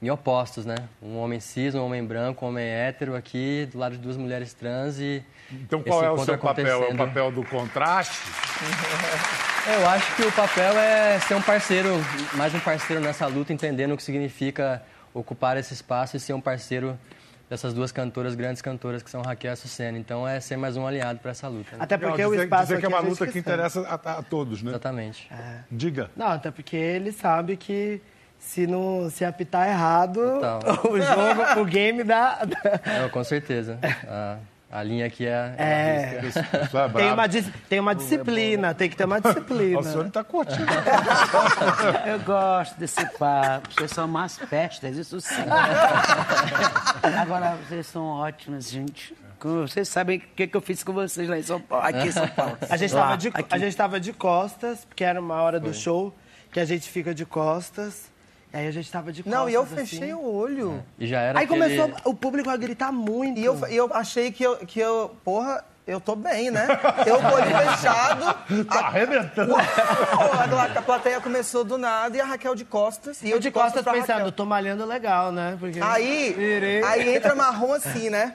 em 0.02 0.10
opostos, 0.10 0.64
né? 0.64 0.76
Um 1.02 1.18
homem 1.18 1.40
cis, 1.40 1.74
um 1.74 1.84
homem 1.84 2.04
branco, 2.04 2.44
um 2.44 2.48
homem 2.48 2.64
hétero 2.66 3.14
aqui, 3.14 3.68
do 3.70 3.78
lado 3.78 3.92
de 3.92 3.98
duas 3.98 4.16
mulheres 4.16 4.54
trans 4.54 4.98
e... 4.98 5.22
Então 5.52 5.82
qual 5.82 6.00
esse 6.00 6.06
é 6.06 6.10
o 6.10 6.24
seu 6.24 6.38
papel? 6.38 6.84
É 6.84 6.92
o 6.92 6.96
papel 6.96 7.32
do 7.32 7.44
contraste? 7.44 8.18
Eu 9.66 9.86
acho 9.88 10.16
que 10.16 10.22
o 10.22 10.32
papel 10.32 10.72
é 10.78 11.18
ser 11.20 11.34
um 11.34 11.42
parceiro, 11.42 11.90
mais 12.34 12.54
um 12.54 12.60
parceiro 12.60 13.02
nessa 13.02 13.26
luta, 13.26 13.52
entendendo 13.52 13.92
o 13.92 13.96
que 13.96 14.02
significa 14.02 14.82
ocupar 15.12 15.56
esse 15.58 15.74
espaço 15.74 16.16
e 16.16 16.20
ser 16.20 16.32
um 16.32 16.40
parceiro 16.40 16.98
dessas 17.48 17.74
duas 17.74 17.92
cantoras, 17.92 18.34
grandes 18.34 18.62
cantoras, 18.62 19.02
que 19.02 19.10
são 19.10 19.20
Raquel 19.20 19.50
e 19.50 19.52
Açucena. 19.52 19.98
Então 19.98 20.26
é 20.26 20.40
ser 20.40 20.56
mais 20.56 20.76
um 20.76 20.86
aliado 20.86 21.18
para 21.18 21.32
essa 21.32 21.46
luta. 21.48 21.76
né? 21.76 21.82
Até 21.82 21.98
porque 21.98 22.22
Não, 22.22 22.28
o 22.28 22.32
dizer, 22.32 22.44
espaço 22.44 22.62
dizer 22.68 22.78
que 22.78 22.86
é 22.86 22.88
uma 22.88 23.00
luta 23.00 23.26
que 23.26 23.38
interessa 23.38 23.80
a, 23.82 24.18
a 24.18 24.22
todos, 24.22 24.62
né? 24.62 24.70
Exatamente. 24.70 25.28
Diga. 25.70 26.10
Não, 26.16 26.28
até 26.28 26.50
porque 26.50 26.76
ele 26.76 27.12
sabe 27.12 27.56
que 27.56 28.00
se 28.40 28.66
não 28.66 29.08
se 29.10 29.24
apitar 29.24 29.68
errado, 29.68 30.20
Total. 30.40 30.80
o 30.90 31.00
jogo, 31.00 31.60
o 31.60 31.64
game 31.64 32.02
dá. 32.02 32.40
Não, 33.00 33.08
com 33.10 33.22
certeza. 33.22 33.78
A, 34.08 34.38
a 34.72 34.82
linha 34.82 35.06
aqui 35.06 35.26
é... 35.26 35.54
É. 35.58 36.20
Isso 36.24 36.38
é 36.38 36.88
Tem 36.96 37.12
uma, 37.12 37.28
tem 37.68 37.80
uma 37.80 37.94
disciplina, 37.94 38.74
tem 38.74 38.88
que 38.88 38.96
ter 38.96 39.04
uma 39.04 39.18
O 39.18 39.20
disciplina. 39.20 39.82
senhor 39.82 40.06
está 40.06 40.24
curtindo. 40.24 40.66
Eu 42.06 42.18
gosto 42.20 42.78
desse 42.78 43.04
papo. 43.18 43.68
Vocês 43.72 43.90
são 43.92 44.08
mais 44.08 44.36
festas, 44.38 44.96
isso 44.96 45.20
sim. 45.20 45.34
Agora, 47.20 47.56
vocês 47.68 47.86
são 47.86 48.04
ótimas, 48.06 48.68
gente. 48.70 49.14
Vocês 49.42 49.88
sabem 49.88 50.18
o 50.18 50.20
que, 50.20 50.46
que 50.46 50.56
eu 50.56 50.60
fiz 50.60 50.82
com 50.84 50.92
vocês 50.92 51.26
lá 51.28 51.38
em 51.38 51.42
São 51.42 51.60
Paulo, 51.60 51.86
aqui 51.86 52.08
em 52.08 52.12
São 52.12 52.28
Paulo. 52.34 52.58
A 52.68 52.76
gente, 52.76 52.94
Lá, 52.94 53.02
tava 53.02 53.16
de, 53.16 53.28
aqui. 53.28 53.44
a 53.54 53.58
gente 53.58 53.76
tava 53.76 54.00
de 54.00 54.12
costas, 54.12 54.84
porque 54.84 55.02
era 55.02 55.18
uma 55.20 55.40
hora 55.40 55.58
do 55.58 55.72
show 55.72 56.14
que 56.52 56.60
a 56.60 56.64
gente 56.64 56.88
fica 56.90 57.14
de 57.14 57.24
costas. 57.24 58.10
E 58.52 58.56
aí 58.56 58.66
a 58.66 58.70
gente 58.70 58.90
tava 58.90 59.12
de 59.12 59.22
costas. 59.22 59.40
Não, 59.40 59.48
e 59.48 59.54
eu 59.54 59.62
assim. 59.62 59.76
fechei 59.76 60.12
o 60.12 60.22
olho. 60.24 60.82
E 60.98 61.06
já 61.06 61.20
era 61.20 61.38
Aí 61.38 61.44
aquele- 61.44 61.62
começou 61.62 61.92
o 62.04 62.14
público 62.14 62.50
a 62.50 62.56
gritar 62.56 62.90
muito. 62.90 63.38
E 63.38 63.44
eu, 63.44 63.58
e 63.68 63.76
eu 63.76 63.88
achei 63.94 64.32
que 64.32 64.42
eu, 64.42 64.56
que 64.56 64.80
eu. 64.80 65.14
Porra, 65.24 65.64
eu 65.86 66.00
tô 66.00 66.16
bem, 66.16 66.50
né? 66.50 66.66
Eu 67.06 67.18
com 67.20 67.26
o 67.28 67.32
olho 67.34 67.46
fechado. 67.46 68.40
Tá 68.66 68.80
arrebentando. 68.86 69.54
A, 69.56 70.64
a 70.78 70.82
plateia 70.82 71.20
começou 71.20 71.64
do 71.64 71.78
nada 71.78 72.16
e 72.16 72.20
a 72.20 72.24
Raquel 72.24 72.54
de 72.56 72.64
costas. 72.64 73.22
E 73.22 73.30
eu 73.30 73.38
de 73.38 73.50
costas 73.50 73.82
pra 73.82 73.92
pensando, 73.92 74.16
Raquel. 74.18 74.32
tô 74.32 74.44
malhando 74.44 74.84
legal, 74.84 75.30
né? 75.30 75.56
Porque... 75.58 75.78
Aí, 75.80 76.34
aí 76.84 77.14
entra 77.16 77.34
marrom 77.34 77.72
assim, 77.72 78.10
né? 78.10 78.34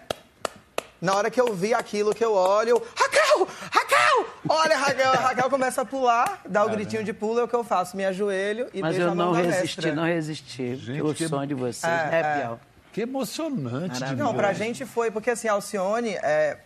Na 1.06 1.14
hora 1.16 1.30
que 1.30 1.40
eu 1.40 1.54
vi 1.54 1.72
aquilo 1.72 2.16
que 2.16 2.26
eu 2.26 2.34
olho, 2.34 2.70
eu, 2.70 2.88
Raquel! 2.96 3.48
Raquel! 3.72 4.26
Olha, 4.50 4.76
Raquel, 4.76 5.12
a 5.12 5.16
Raquel 5.18 5.50
começa 5.52 5.82
a 5.82 5.86
pular, 5.86 6.42
dá 6.50 6.66
o 6.66 6.70
gritinho 6.70 7.04
de 7.04 7.14
pulo, 7.14 7.40
é 7.40 7.44
o 7.44 7.48
que 7.48 7.54
eu 7.56 7.64
faço, 7.64 7.96
me 7.96 8.04
ajoelho 8.04 8.68
e 8.74 8.82
Mas 8.82 8.96
beijo 8.96 9.08
eu 9.08 9.12
a 9.12 9.16
mão 9.16 9.28
não 9.28 9.34
da 9.34 9.40
resisti, 9.40 9.78
mestra. 9.82 9.94
não 9.96 10.04
resisti. 10.06 10.76
Gente, 10.78 11.02
porque 11.02 11.18
que- 11.20 11.26
o 11.26 11.30
sonho 11.30 11.48
de 11.48 11.54
vocês 11.54 11.84
É, 11.94 12.10
é, 12.12 12.20
é. 12.20 12.38
Biel. 12.38 12.60
Que 12.92 13.02
emocionante. 13.02 14.04
de 14.04 14.16
Não, 14.16 14.34
pra 14.34 14.52
gente 14.54 14.84
foi, 14.84 15.12
porque 15.12 15.30
assim, 15.30 15.48
a 15.48 15.54
Alcione 15.54 16.16
é, 16.24 16.58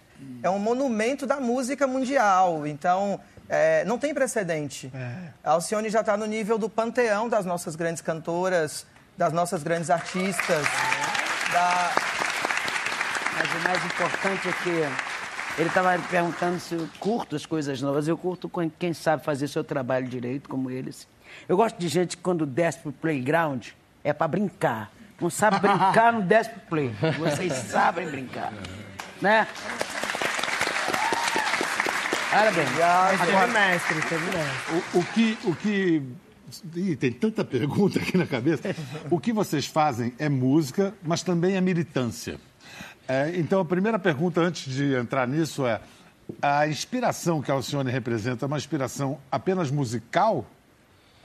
é 0.41 0.49
um 0.49 0.59
monumento 0.59 1.25
da 1.27 1.35
música 1.37 1.85
mundial, 1.85 2.65
então 2.65 3.19
é, 3.49 3.83
não 3.83 3.97
tem 3.97 4.13
precedente. 4.13 4.89
A 5.43 5.51
Alcione 5.51 5.89
já 5.89 5.99
está 5.99 6.15
no 6.15 6.25
nível 6.25 6.57
do 6.57 6.69
panteão 6.69 7.27
das 7.27 7.45
nossas 7.45 7.75
grandes 7.75 8.01
cantoras, 8.01 8.85
das 9.17 9.33
nossas 9.33 9.63
grandes 9.63 9.89
artistas. 9.89 10.65
Da... 11.51 11.91
Mas 13.49 13.61
o 13.61 13.67
mais 13.67 13.85
importante 13.85 14.47
é 14.47 14.51
que 14.63 15.59
ele 15.59 15.69
estava 15.69 15.97
perguntando 16.07 16.59
se 16.59 16.75
eu 16.75 16.87
curto 16.99 17.35
as 17.35 17.45
coisas 17.45 17.81
novas. 17.81 18.07
Eu 18.07 18.17
curto 18.17 18.47
com 18.47 18.69
quem 18.69 18.93
sabe 18.93 19.23
fazer 19.23 19.47
seu 19.47 19.63
trabalho 19.63 20.07
direito, 20.07 20.47
como 20.47 20.69
eles. 20.69 21.07
Eu 21.47 21.57
gosto 21.57 21.77
de 21.77 21.87
gente 21.87 22.15
que 22.15 22.23
quando 22.23 22.45
desce 22.45 22.79
pro 22.79 22.91
playground 22.91 23.67
é 24.03 24.13
para 24.13 24.27
brincar. 24.27 24.91
Não 25.19 25.29
sabe 25.29 25.59
brincar, 25.67 26.13
não 26.13 26.21
desce 26.21 26.51
pro 26.51 26.61
play. 26.61 26.91
Vocês 27.17 27.53
sabem 27.53 28.09
brincar. 28.09 28.53
Né? 29.21 29.47
Olha 32.31 32.51
bem. 32.51 32.65
Mas 32.77 33.19
teve 33.19 33.47
mestre, 33.47 34.01
teve 34.03 34.25
mestre. 34.25 34.75
O, 34.93 34.99
o 34.99 35.03
que. 35.05 35.37
O 35.43 35.55
que... 35.55 36.03
Ih, 36.75 36.95
tem 36.95 37.11
tanta 37.11 37.43
pergunta 37.43 37.99
aqui 37.99 38.17
na 38.17 38.25
cabeça. 38.25 38.75
O 39.09 39.19
que 39.19 39.33
vocês 39.33 39.65
fazem 39.65 40.13
é 40.19 40.29
música, 40.29 40.93
mas 41.03 41.23
também 41.23 41.55
é 41.55 41.61
militância. 41.61 42.39
É, 43.09 43.31
então, 43.35 43.59
a 43.59 43.65
primeira 43.65 43.97
pergunta, 43.97 44.39
antes 44.39 44.71
de 44.71 44.93
entrar 44.93 45.27
nisso, 45.27 45.65
é: 45.65 45.81
a 46.39 46.67
inspiração 46.67 47.41
que 47.41 47.49
a 47.49 47.55
Alcione 47.55 47.89
representa 47.89 48.45
é 48.45 48.47
uma 48.47 48.57
inspiração 48.57 49.17
apenas 49.31 49.71
musical? 49.71 50.45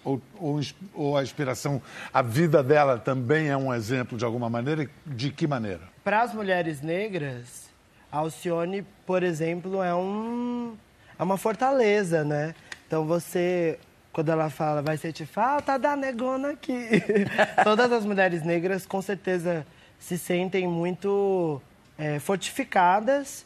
Ou, 0.02 0.20
ou, 0.38 0.60
ou 0.94 1.16
a 1.16 1.22
inspiração, 1.22 1.80
a 2.12 2.22
vida 2.22 2.62
dela 2.62 2.98
também 2.98 3.48
é 3.48 3.56
um 3.56 3.72
exemplo 3.72 4.16
de 4.16 4.24
alguma 4.24 4.48
maneira? 4.48 4.88
De 5.06 5.30
que 5.30 5.46
maneira? 5.46 5.82
Para 6.02 6.22
as 6.22 6.32
mulheres 6.32 6.80
negras, 6.80 7.68
a 8.10 8.18
Alcione, 8.18 8.86
por 9.06 9.22
exemplo, 9.22 9.82
é, 9.82 9.94
um, 9.94 10.74
é 11.18 11.22
uma 11.22 11.36
fortaleza, 11.36 12.24
né? 12.24 12.54
Então 12.86 13.06
você, 13.06 13.78
quando 14.10 14.30
ela 14.30 14.48
fala, 14.48 14.80
vai 14.80 14.96
sentir 14.96 15.26
falta 15.26 15.78
da 15.78 15.94
negona 15.96 16.50
aqui. 16.50 16.88
Todas 17.62 17.92
as 17.92 18.06
mulheres 18.06 18.42
negras, 18.42 18.86
com 18.86 19.02
certeza, 19.02 19.66
se 19.98 20.16
sentem 20.18 20.66
muito 20.66 21.60
é, 21.98 22.18
fortificadas, 22.18 23.44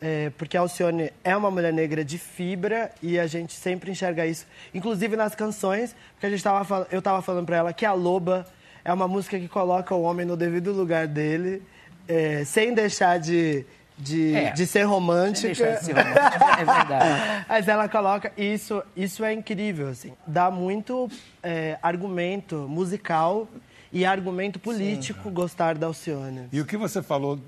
é, 0.00 0.30
porque 0.38 0.56
a 0.56 0.60
Alcione 0.60 1.12
é 1.22 1.36
uma 1.36 1.50
mulher 1.50 1.72
negra 1.72 2.04
de 2.04 2.18
fibra 2.18 2.90
e 3.02 3.18
a 3.18 3.26
gente 3.26 3.52
sempre 3.52 3.90
enxerga 3.90 4.26
isso, 4.26 4.46
inclusive 4.74 5.16
nas 5.16 5.34
canções, 5.34 5.94
porque 6.14 6.26
a 6.26 6.30
gente 6.30 6.42
tava, 6.42 6.86
eu 6.90 7.00
estava 7.00 7.20
falando 7.20 7.46
para 7.46 7.56
ela 7.56 7.72
que 7.72 7.84
a 7.84 7.92
Loba 7.92 8.46
é 8.84 8.92
uma 8.92 9.06
música 9.06 9.38
que 9.38 9.48
coloca 9.48 9.94
o 9.94 10.02
homem 10.02 10.24
no 10.24 10.36
devido 10.36 10.72
lugar 10.72 11.06
dele, 11.06 11.62
é, 12.08 12.44
sem 12.44 12.72
deixar 12.72 13.18
de, 13.18 13.64
de, 13.98 14.34
É. 14.34 14.52
de 14.52 14.66
ser 14.66 14.84
romântica. 14.84 15.48
De 15.48 15.84
ser 15.84 15.92
romântico, 15.92 16.44
é 16.44 16.64
verdade. 16.64 17.44
Mas 17.48 17.68
ela 17.68 17.88
coloca 17.88 18.32
isso, 18.38 18.82
isso 18.96 19.22
é 19.22 19.34
incrível, 19.34 19.88
assim. 19.88 20.12
Dá 20.26 20.50
muito 20.50 21.10
é, 21.42 21.78
argumento 21.82 22.66
musical 22.68 23.46
e 23.92 24.06
argumento 24.06 24.58
político 24.58 25.30
gostar 25.30 25.76
da 25.76 25.88
Alcione. 25.88 26.48
E 26.52 26.60
o 26.60 26.64
que 26.64 26.76
você 26.76 27.02
falou? 27.02 27.38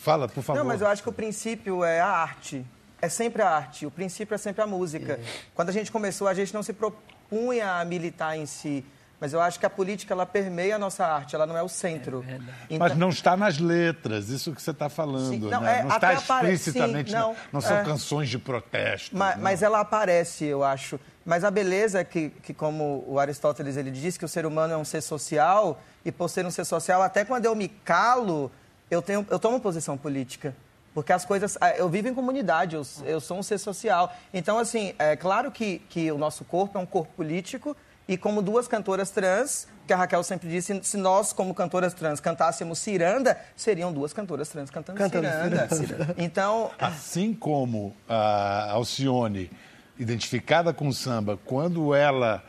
Fala, 0.00 0.28
por 0.28 0.42
favor. 0.42 0.58
Não, 0.58 0.66
mas 0.66 0.80
eu 0.80 0.86
acho 0.86 1.02
que 1.02 1.08
o 1.08 1.12
princípio 1.12 1.84
é 1.84 2.00
a 2.00 2.08
arte. 2.08 2.64
É 3.02 3.08
sempre 3.08 3.42
a 3.42 3.48
arte. 3.48 3.86
O 3.86 3.90
princípio 3.90 4.34
é 4.34 4.38
sempre 4.38 4.62
a 4.62 4.66
música. 4.66 5.18
Quando 5.54 5.68
a 5.68 5.72
gente 5.72 5.90
começou, 5.90 6.28
a 6.28 6.34
gente 6.34 6.52
não 6.52 6.62
se 6.62 6.72
pro- 6.72 6.94
propunha 7.30 7.80
a 7.80 7.84
militar 7.84 8.36
em 8.36 8.44
si. 8.44 8.84
Mas 9.20 9.34
eu 9.34 9.40
acho 9.40 9.60
que 9.60 9.66
a 9.66 9.70
política 9.70 10.14
ela 10.14 10.24
permeia 10.24 10.76
a 10.76 10.78
nossa 10.78 11.04
arte, 11.06 11.34
ela 11.34 11.46
não 11.46 11.54
é 11.54 11.62
o 11.62 11.68
centro. 11.68 12.24
É 12.26 12.38
então, 12.70 12.78
Mas 12.78 12.96
não 12.96 13.10
está 13.10 13.36
nas 13.36 13.58
letras, 13.58 14.30
isso 14.30 14.52
que 14.54 14.62
você 14.62 14.70
está 14.70 14.88
falando. 14.88 15.28
Sim, 15.28 15.38
não, 15.40 15.60
né? 15.60 15.80
é, 15.80 15.82
não 15.82 15.94
está 15.94 16.14
explicitamente. 16.14 17.10
Sim, 17.10 17.16
não, 17.16 17.36
não, 17.52 17.60
são 17.60 17.76
é, 17.76 17.84
canções 17.84 18.30
de 18.30 18.38
protesto. 18.38 19.14
Mas, 19.14 19.38
mas, 19.38 19.62
ela 19.62 19.80
aparece, 19.80 20.46
eu 20.46 20.64
acho. 20.64 20.98
Mas 21.24 21.44
a 21.44 21.50
beleza 21.50 22.00
é 22.00 22.04
que, 22.04 22.30
que, 22.42 22.54
como 22.54 23.04
o 23.06 23.18
Aristóteles 23.18 23.76
ele 23.76 23.90
diz, 23.90 24.16
que 24.16 24.24
o 24.24 24.28
ser 24.28 24.46
humano 24.46 24.72
é 24.72 24.76
um 24.78 24.86
ser 24.86 25.02
social, 25.02 25.78
e 26.02 26.10
por 26.10 26.30
ser 26.30 26.46
um 26.46 26.50
ser 26.50 26.64
social, 26.64 27.02
até 27.02 27.22
quando 27.22 27.44
eu 27.44 27.54
me 27.54 27.68
calo, 27.68 28.50
eu, 28.90 29.00
tenho, 29.00 29.26
eu 29.30 29.38
tomo 29.38 29.60
posição 29.60 29.96
política. 29.96 30.54
Porque 30.92 31.12
as 31.12 31.24
coisas. 31.24 31.56
Ah, 31.60 31.70
eu 31.76 31.88
vivo 31.88 32.08
em 32.08 32.14
comunidade, 32.14 32.74
eu, 32.74 32.82
eu 33.04 33.20
sou 33.20 33.38
um 33.38 33.42
ser 33.42 33.58
social. 33.58 34.12
Então, 34.34 34.58
assim, 34.58 34.92
é 34.98 35.14
claro 35.14 35.50
que, 35.50 35.78
que 35.88 36.10
o 36.10 36.18
nosso 36.18 36.44
corpo 36.44 36.76
é 36.76 36.80
um 36.80 36.86
corpo 36.86 37.12
político, 37.14 37.76
e 38.08 38.16
como 38.16 38.42
duas 38.42 38.66
cantoras 38.66 39.10
trans, 39.10 39.68
que 39.86 39.92
a 39.92 39.96
Raquel 39.96 40.22
sempre 40.24 40.48
disse, 40.48 40.80
se 40.82 40.96
nós, 40.96 41.32
como 41.32 41.54
cantoras 41.54 41.94
trans, 41.94 42.18
cantássemos 42.18 42.80
ciranda, 42.80 43.38
seriam 43.54 43.92
duas 43.92 44.12
cantoras 44.12 44.48
trans 44.48 44.68
cantando, 44.68 44.98
cantando 44.98 45.28
ciranda. 45.28 45.68
ciranda. 45.68 46.14
Então. 46.18 46.72
Assim 46.76 47.32
como 47.32 47.94
a 48.08 48.72
Alcione, 48.72 49.48
identificada 49.96 50.72
com 50.72 50.88
o 50.88 50.92
samba, 50.92 51.38
quando 51.44 51.94
ela 51.94 52.42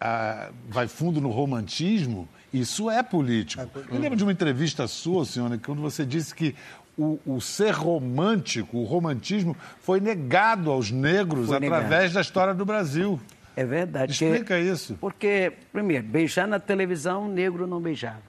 a, 0.00 0.50
vai 0.68 0.86
fundo 0.86 1.20
no 1.20 1.30
romantismo, 1.30 2.28
isso 2.52 2.90
é 2.90 3.02
político. 3.02 3.62
É 3.62 3.66
político. 3.66 3.94
Eu 3.94 4.00
lembro 4.00 4.16
de 4.16 4.22
uma 4.24 4.32
entrevista 4.32 4.86
sua, 4.86 5.20
Alcione, 5.20 5.58
quando 5.58 5.80
você 5.80 6.04
disse 6.04 6.34
que 6.34 6.54
o, 6.98 7.18
o, 7.24 7.40
ser 7.40 7.70
romântico, 7.70 8.78
o 8.78 8.84
romantismo, 8.84 9.56
foi 9.80 10.00
negado 10.00 10.70
aos 10.70 10.90
negros 10.90 11.46
foi 11.46 11.56
através 11.56 11.90
negado. 11.90 12.14
da 12.14 12.20
história 12.20 12.54
do 12.54 12.64
Brasil. 12.64 13.20
É 13.56 13.64
verdade. 13.64 14.12
Explica 14.12 14.56
que, 14.56 14.60
isso. 14.60 14.96
Porque, 15.00 15.52
primeiro, 15.72 16.06
beijar 16.06 16.46
na 16.46 16.58
televisão, 16.58 17.28
negro 17.28 17.66
não 17.66 17.80
beijava. 17.80 18.22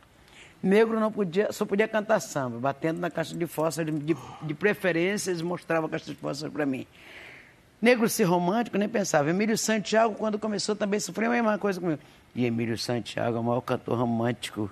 Negro 0.62 1.00
não 1.00 1.12
podia, 1.12 1.52
só 1.52 1.66
podia 1.66 1.88
cantar 1.88 2.20
samba, 2.20 2.60
batendo 2.60 3.00
na 3.00 3.10
caixa 3.10 3.36
de 3.36 3.48
fósforo, 3.48 3.92
de, 3.92 4.16
de 4.44 4.54
preferência, 4.54 5.32
eles 5.32 5.42
mostravam 5.42 5.88
a 5.88 5.90
caixa 5.90 6.06
de 6.06 6.16
fósforo 6.16 6.52
para 6.52 6.66
mim. 6.66 6.86
Negro 7.82 8.08
ser 8.08 8.26
romântico, 8.26 8.78
nem 8.78 8.88
pensava. 8.88 9.32
Emílio 9.32 9.58
Santiago, 9.58 10.14
quando 10.14 10.38
começou, 10.38 10.76
também 10.76 11.00
sofreu 11.00 11.32
a 11.32 11.34
mesma 11.34 11.58
coisa 11.58 11.80
comigo. 11.82 12.00
E 12.34 12.46
Emílio 12.46 12.78
Santiago 12.78 13.38
é 13.38 13.40
o 13.40 13.44
maior 13.44 13.62
cantor 13.62 13.98
romântico, 13.98 14.70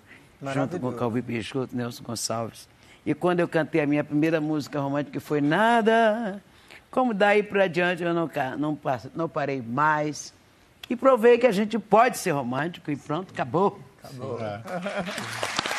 junto 0.53 0.79
com 0.79 0.93
Calvi 0.93 1.21
Peixoto, 1.21 1.75
Nelson 1.75 2.03
Gonçalves. 2.03 2.67
E 3.05 3.13
quando 3.13 3.39
eu 3.39 3.47
cantei 3.47 3.81
a 3.81 3.87
minha 3.87 4.03
primeira 4.03 4.39
música 4.39 4.79
romântica, 4.79 5.19
que 5.19 5.19
foi 5.19 5.41
Nada, 5.41 6.41
como 6.91 7.13
daí 7.13 7.43
para 7.43 7.67
diante 7.67 8.03
eu 8.03 8.13
não, 8.13 8.29
não, 8.57 8.79
não 9.13 9.29
parei 9.29 9.61
mais. 9.61 10.33
E 10.89 10.95
provei 10.95 11.37
que 11.37 11.45
a 11.45 11.51
gente 11.51 11.77
pode 11.77 12.17
ser 12.17 12.31
romântico 12.31 12.89
e 12.89 12.95
pronto, 12.95 13.31
acabou. 13.31 13.79
Acabou. 14.03 14.39
É. 14.41 14.61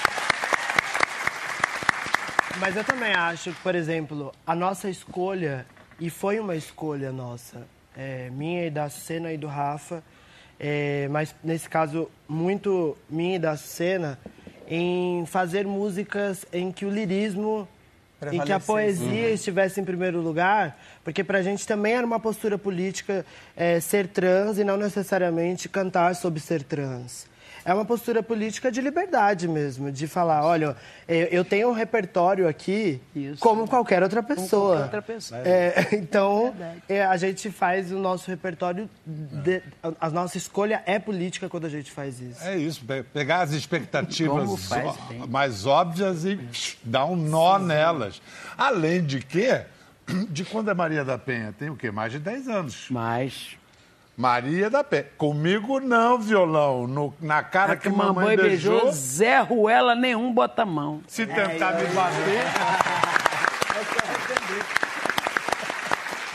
Mas 2.60 2.76
eu 2.76 2.84
também 2.84 3.14
acho 3.14 3.52
que, 3.52 3.60
por 3.62 3.74
exemplo, 3.74 4.32
a 4.46 4.54
nossa 4.54 4.90
escolha, 4.90 5.66
e 5.98 6.10
foi 6.10 6.38
uma 6.38 6.54
escolha 6.54 7.10
nossa, 7.10 7.66
é, 7.96 8.28
minha 8.30 8.66
e 8.66 8.70
da 8.70 8.90
Cena 8.90 9.32
e 9.32 9.38
do 9.38 9.46
Rafa, 9.46 10.02
é, 10.60 11.08
mas 11.10 11.34
nesse 11.42 11.68
caso, 11.68 12.10
muito 12.28 12.96
minha 13.08 13.36
e 13.36 13.38
da 13.38 13.56
Cena, 13.56 14.18
em 14.68 15.24
fazer 15.26 15.66
músicas 15.66 16.44
em 16.52 16.70
que 16.70 16.84
o 16.84 16.90
lirismo 16.90 17.66
e 18.30 18.38
que 18.40 18.52
a 18.52 18.60
poesia 18.60 19.28
uhum. 19.28 19.34
estivesse 19.34 19.80
em 19.80 19.84
primeiro 19.84 20.20
lugar, 20.20 20.78
porque 21.02 21.24
para 21.24 21.38
a 21.38 21.42
gente 21.42 21.66
também 21.66 21.94
era 21.94 22.06
uma 22.06 22.20
postura 22.20 22.58
política 22.58 23.24
é, 23.56 23.80
ser 23.80 24.06
trans 24.08 24.58
e 24.58 24.64
não 24.64 24.76
necessariamente 24.76 25.68
cantar 25.68 26.14
sobre 26.14 26.38
ser 26.38 26.62
trans 26.62 27.30
é 27.64 27.74
uma 27.74 27.84
postura 27.84 28.22
política 28.22 28.70
de 28.70 28.80
liberdade 28.80 29.46
mesmo, 29.46 29.90
de 29.90 30.06
falar, 30.06 30.44
olha, 30.44 30.76
eu 31.08 31.44
tenho 31.44 31.68
um 31.68 31.72
repertório 31.72 32.48
aqui 32.48 33.00
Isso. 33.14 33.40
como 33.40 33.68
qualquer 33.68 34.02
outra 34.02 34.22
pessoa. 34.22 34.48
Como 34.48 34.60
qualquer 34.68 34.84
outra 34.84 35.02
pessoa. 35.02 35.40
É, 35.44 35.88
então, 35.96 36.54
é, 36.88 37.04
a 37.04 37.16
gente 37.16 37.50
faz 37.50 37.92
o 37.92 37.98
nosso 37.98 38.30
repertório, 38.30 38.88
de, 39.06 39.62
a, 39.82 40.06
a, 40.06 40.10
nossa 40.10 40.36
escolha 40.36 40.82
é 40.86 40.98
política 40.98 41.48
quando 41.48 41.66
a 41.66 41.70
gente 41.70 41.90
faz 41.90 42.20
isso. 42.20 42.42
É 42.42 42.56
isso, 42.56 42.84
pegar 43.12 43.42
as 43.42 43.52
expectativas 43.52 44.68
mais 45.28 45.66
óbvias 45.66 46.24
e 46.24 46.38
dar 46.82 47.06
um 47.06 47.16
nó 47.16 47.58
nelas. 47.58 48.20
Além 48.56 49.04
de 49.04 49.20
que, 49.20 49.62
de 50.30 50.44
quando 50.44 50.70
é 50.70 50.74
Maria 50.74 51.04
da 51.04 51.18
Penha? 51.18 51.54
Tem 51.56 51.70
o 51.70 51.76
quê? 51.76 51.90
Mais 51.90 52.12
de 52.12 52.18
10 52.18 52.48
anos. 52.48 52.86
Mais. 52.90 53.59
Maria 54.20 54.68
da 54.68 54.84
Pé. 54.84 55.06
Comigo 55.16 55.80
não, 55.80 56.18
violão. 56.18 56.86
No, 56.86 57.14
na 57.22 57.42
cara 57.42 57.74
que, 57.74 57.88
que 57.88 57.96
mamãe, 57.96 58.36
beijou, 58.36 58.78
beijou. 58.78 58.92
Zé 58.92 59.40
Ruela 59.40 59.94
nenhum 59.94 60.30
bota 60.30 60.60
a 60.60 60.66
mão. 60.66 61.00
Se 61.08 61.26
tentar 61.26 61.72
me 61.72 61.86
bater. 61.86 62.44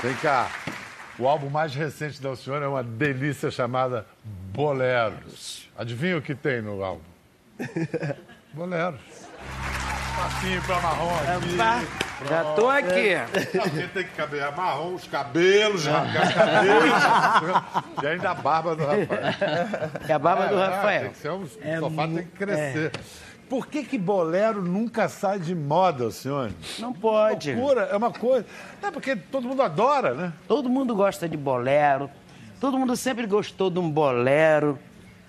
Vem 0.01 0.15
cá. 0.15 0.49
O 1.19 1.27
álbum 1.27 1.47
mais 1.47 1.75
recente 1.75 2.19
da 2.19 2.29
Alcione 2.29 2.65
é 2.65 2.67
uma 2.67 2.81
delícia 2.81 3.51
chamada 3.51 4.03
Boleros. 4.23 5.69
Adivinha 5.77 6.17
o 6.17 6.23
que 6.23 6.33
tem 6.33 6.63
no 6.63 6.83
álbum? 6.83 7.03
Boleros. 8.51 9.24
Passinho 10.15 10.61
pra 10.61 10.79
marrom 10.79 11.11
aqui. 11.15 11.57
Já 12.29 12.43
tô 12.55 12.69
aqui. 12.69 13.15
Porque 13.51 13.87
tem 13.87 14.03
que 14.05 14.11
caber 14.11 14.55
marrom, 14.55 14.93
os 14.93 15.05
cabelos, 15.05 15.85
rasgar 15.85 16.27
os 16.27 16.33
cabelos. 16.33 16.93
e 18.01 18.07
ainda 18.07 18.29
a 18.31 18.33
barba 18.33 18.75
do 18.75 18.83
Rafael. 18.85 19.07
E 20.07 20.11
a 20.11 20.19
barba 20.19 20.45
é, 20.45 20.47
do 20.47 20.55
Rafael. 20.57 21.01
Tem 21.01 21.11
que 21.11 21.17
ser 21.17 21.31
um, 21.31 21.47
é, 21.61 21.79
sofá 21.79 22.07
tem 22.07 22.17
que 22.17 22.23
crescer. 22.23 22.91
É. 22.95 22.99
Por 23.49 23.67
que, 23.67 23.83
que 23.83 23.97
bolero 23.97 24.61
nunca 24.61 25.07
sai 25.07 25.37
de 25.37 25.53
moda, 25.53 26.09
senhor? 26.09 26.51
Não 26.79 26.93
pode. 26.93 27.51
É 27.51 27.55
loucura, 27.55 27.81
é 27.91 27.97
uma 27.97 28.11
coisa. 28.11 28.45
É 28.81 28.89
porque 28.89 29.15
todo 29.15 29.47
mundo 29.47 29.61
adora, 29.61 30.13
né? 30.13 30.33
Todo 30.47 30.69
mundo 30.69 30.95
gosta 30.95 31.29
de 31.29 31.37
bolero. 31.37 32.09
Todo 32.59 32.79
mundo 32.79 32.95
sempre 32.95 33.27
gostou 33.27 33.69
de 33.69 33.77
um 33.77 33.91
bolero. 33.91 34.79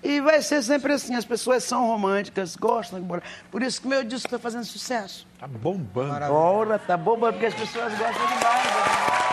E 0.03 0.21
vai 0.21 0.41
ser 0.41 0.61
sempre 0.61 0.93
assim, 0.93 1.15
as 1.15 1.25
pessoas 1.25 1.63
são 1.63 1.87
românticas, 1.87 2.55
gostam 2.55 2.99
de 2.99 3.05
bolero. 3.05 3.25
Por 3.51 3.63
isso 3.63 3.81
que 3.81 3.87
meu 3.87 4.03
disco 4.03 4.27
está 4.27 4.37
fazendo 4.37 4.65
sucesso. 4.65 5.27
Tá 5.39 5.47
bombando. 5.47 6.33
Ora, 6.33 6.77
tá 6.77 6.95
bombando, 6.95 7.33
porque 7.33 7.47
as 7.47 7.55
pessoas 7.55 7.91
gostam 7.97 8.27
demais. 8.27 8.63
Né? 8.65 9.27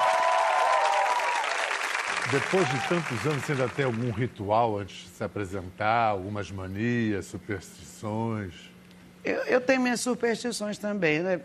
Depois 2.30 2.66
de 2.68 2.88
tantos 2.88 3.26
anos, 3.26 3.44
você 3.44 3.52
ainda 3.52 3.68
tem 3.68 3.84
algum 3.84 4.10
ritual 4.10 4.78
antes 4.78 5.04
de 5.04 5.08
se 5.10 5.22
apresentar? 5.22 6.08
Algumas 6.08 6.50
manias, 6.50 7.26
superstições? 7.26 8.54
Eu, 9.22 9.42
eu 9.44 9.60
tenho 9.60 9.80
minhas 9.80 10.00
superstições 10.00 10.78
também, 10.78 11.20
né? 11.20 11.40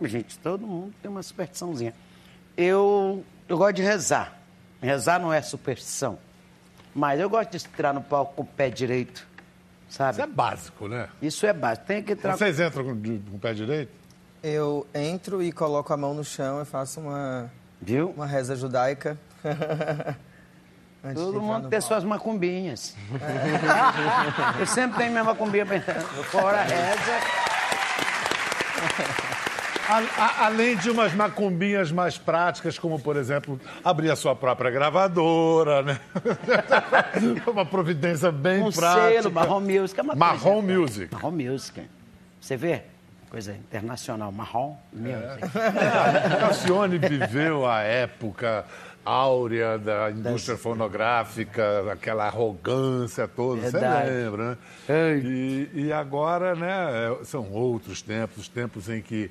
Gente, 0.00 0.38
todo 0.38 0.66
mundo 0.66 0.94
tem 1.02 1.10
uma 1.10 1.22
superstiçãozinha. 1.22 1.92
Eu, 2.56 3.24
eu 3.48 3.58
gosto 3.58 3.74
de 3.74 3.82
rezar. 3.82 4.38
Rezar 4.80 5.18
não 5.18 5.32
é 5.32 5.42
superstição. 5.42 6.18
Mas 6.94 7.20
eu 7.20 7.28
gosto 7.28 7.56
de 7.56 7.66
entrar 7.66 7.92
no 7.92 8.02
palco 8.02 8.34
com 8.34 8.42
o 8.42 8.46
pé 8.46 8.68
direito, 8.68 9.26
sabe? 9.88 10.12
Isso 10.12 10.22
é 10.22 10.26
básico, 10.26 10.88
né? 10.88 11.08
Isso 11.20 11.46
é 11.46 11.52
básico. 11.52 11.86
Tem 11.86 12.02
que 12.02 12.12
entrar... 12.12 12.36
Vocês 12.36 12.60
entram 12.60 12.84
com, 12.84 12.94
com 12.94 13.36
o 13.36 13.38
pé 13.38 13.54
direito? 13.54 13.92
Eu 14.42 14.86
entro 14.94 15.42
e 15.42 15.52
coloco 15.52 15.92
a 15.92 15.96
mão 15.96 16.14
no 16.14 16.24
chão 16.24 16.60
e 16.60 16.64
faço 16.64 17.00
uma, 17.00 17.50
Viu? 17.80 18.10
uma 18.10 18.26
reza 18.26 18.56
judaica. 18.56 19.16
Todo 21.14 21.42
mundo 21.42 21.68
tem 21.68 21.80
suas 21.80 22.04
macumbinhas. 22.04 22.94
É. 23.20 24.60
eu 24.62 24.66
sempre 24.66 24.98
tenho 24.98 25.10
minha 25.10 25.24
macumbinha 25.24 25.66
fora 26.30 26.60
a 26.60 26.62
reza. 26.62 27.41
A, 29.92 29.98
a, 29.98 30.46
além 30.46 30.74
de 30.74 30.88
umas 30.88 31.12
macumbinhas 31.12 31.92
mais 31.92 32.16
práticas, 32.16 32.78
como, 32.78 32.98
por 32.98 33.14
exemplo, 33.14 33.60
abrir 33.84 34.10
a 34.10 34.16
sua 34.16 34.34
própria 34.34 34.70
gravadora, 34.70 35.82
né? 35.82 36.00
uma 37.46 37.66
providência 37.66 38.32
bem 38.32 38.62
um 38.62 38.72
prática. 38.72 39.22
Selo, 39.22 39.30
Marrom 39.30 39.60
Music. 39.60 40.00
É 40.00 40.02
Marrom 40.02 40.62
coisa, 40.62 40.78
Music. 40.78 41.12
Marrom 41.12 41.30
Music. 41.32 41.82
Você 42.40 42.56
vê? 42.56 42.84
Coisa 43.28 43.52
internacional. 43.52 44.32
Marrom 44.32 44.78
Music. 44.90 45.58
É. 45.58 46.42
Alcione 46.42 46.96
viveu 46.96 47.66
a 47.68 47.82
época 47.82 48.64
áurea 49.04 49.78
da 49.78 50.10
indústria 50.10 50.56
fonográfica, 50.56 51.92
aquela 51.92 52.26
arrogância 52.26 53.28
toda, 53.28 53.70
você 53.70 53.78
lembra, 53.78 54.50
né? 54.88 55.18
E, 55.18 55.68
e, 55.74 55.92
agora, 55.92 56.54
né, 56.54 57.16
são 57.24 57.50
outros 57.50 58.00
tempos, 58.00 58.48
tempos 58.48 58.88
em 58.88 59.02
que 59.02 59.30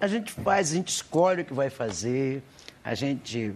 a 0.00 0.06
gente 0.06 0.32
faz, 0.32 0.72
a 0.72 0.74
gente 0.74 0.88
escolhe 0.88 1.42
o 1.42 1.44
que 1.44 1.52
vai 1.52 1.68
fazer, 1.68 2.42
a 2.82 2.94
gente 2.94 3.54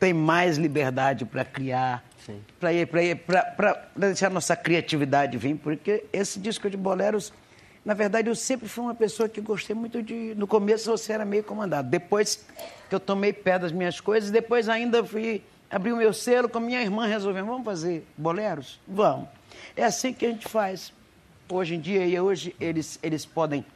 tem 0.00 0.12
mais 0.12 0.56
liberdade 0.56 1.24
para 1.24 1.44
criar, 1.44 2.02
para 2.58 3.88
deixar 3.94 4.30
nossa 4.30 4.56
criatividade 4.56 5.36
vir, 5.36 5.56
porque 5.56 6.04
esse 6.12 6.38
disco 6.38 6.70
de 6.70 6.76
boleros, 6.76 7.32
na 7.84 7.92
verdade, 7.92 8.28
eu 8.28 8.34
sempre 8.34 8.66
fui 8.66 8.82
uma 8.82 8.94
pessoa 8.94 9.28
que 9.28 9.40
gostei 9.40 9.76
muito 9.76 10.02
de. 10.02 10.34
No 10.34 10.46
começo 10.46 10.90
você 10.90 11.12
era 11.12 11.24
meio 11.24 11.44
comandado, 11.44 11.88
depois 11.88 12.46
que 12.88 12.94
eu 12.94 13.00
tomei 13.00 13.32
pé 13.32 13.58
das 13.58 13.72
minhas 13.72 14.00
coisas, 14.00 14.30
depois 14.30 14.68
ainda 14.68 15.04
fui 15.04 15.42
abri 15.70 15.92
o 15.92 15.96
meu 15.96 16.12
selo 16.12 16.48
com 16.48 16.58
a 16.58 16.60
minha 16.60 16.80
irmã, 16.80 17.06
resolvemos, 17.06 17.50
vamos 17.50 17.64
fazer 17.64 18.06
boleros? 18.16 18.80
Vamos. 18.86 19.28
É 19.76 19.84
assim 19.84 20.12
que 20.12 20.24
a 20.24 20.30
gente 20.30 20.48
faz. 20.48 20.92
Hoje 21.46 21.74
em 21.74 21.80
dia, 21.80 22.06
e 22.06 22.18
hoje 22.18 22.56
eles, 22.58 22.98
eles 23.02 23.26
podem 23.26 23.66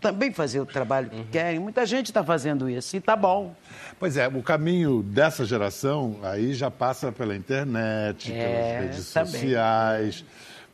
também 0.00 0.32
fazer 0.32 0.60
o 0.60 0.66
trabalho 0.66 1.10
que 1.10 1.24
querem. 1.24 1.58
Muita 1.58 1.84
gente 1.86 2.06
está 2.06 2.22
fazendo 2.22 2.68
isso 2.68 2.96
e 2.96 3.00
tá 3.00 3.16
bom. 3.16 3.54
Pois 3.98 4.16
é, 4.16 4.28
o 4.28 4.42
caminho 4.42 5.02
dessa 5.02 5.44
geração 5.44 6.18
aí 6.22 6.54
já 6.54 6.70
passa 6.70 7.10
pela 7.10 7.34
internet, 7.34 8.32
É, 8.32 8.44
pelas 8.44 8.82
redes 8.84 9.12
também. 9.12 9.32
sociais, 9.32 10.24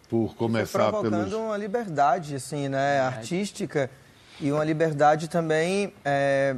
por 0.09 0.35
começar 0.35 0.91
provocando 0.91 1.11
pelos... 1.11 1.33
uma 1.33 1.57
liberdade, 1.57 2.35
assim, 2.35 2.69
né, 2.69 3.01
artística 3.01 3.89
e 4.41 4.51
uma 4.51 4.65
liberdade 4.65 5.29
também 5.29 5.93
é, 6.05 6.57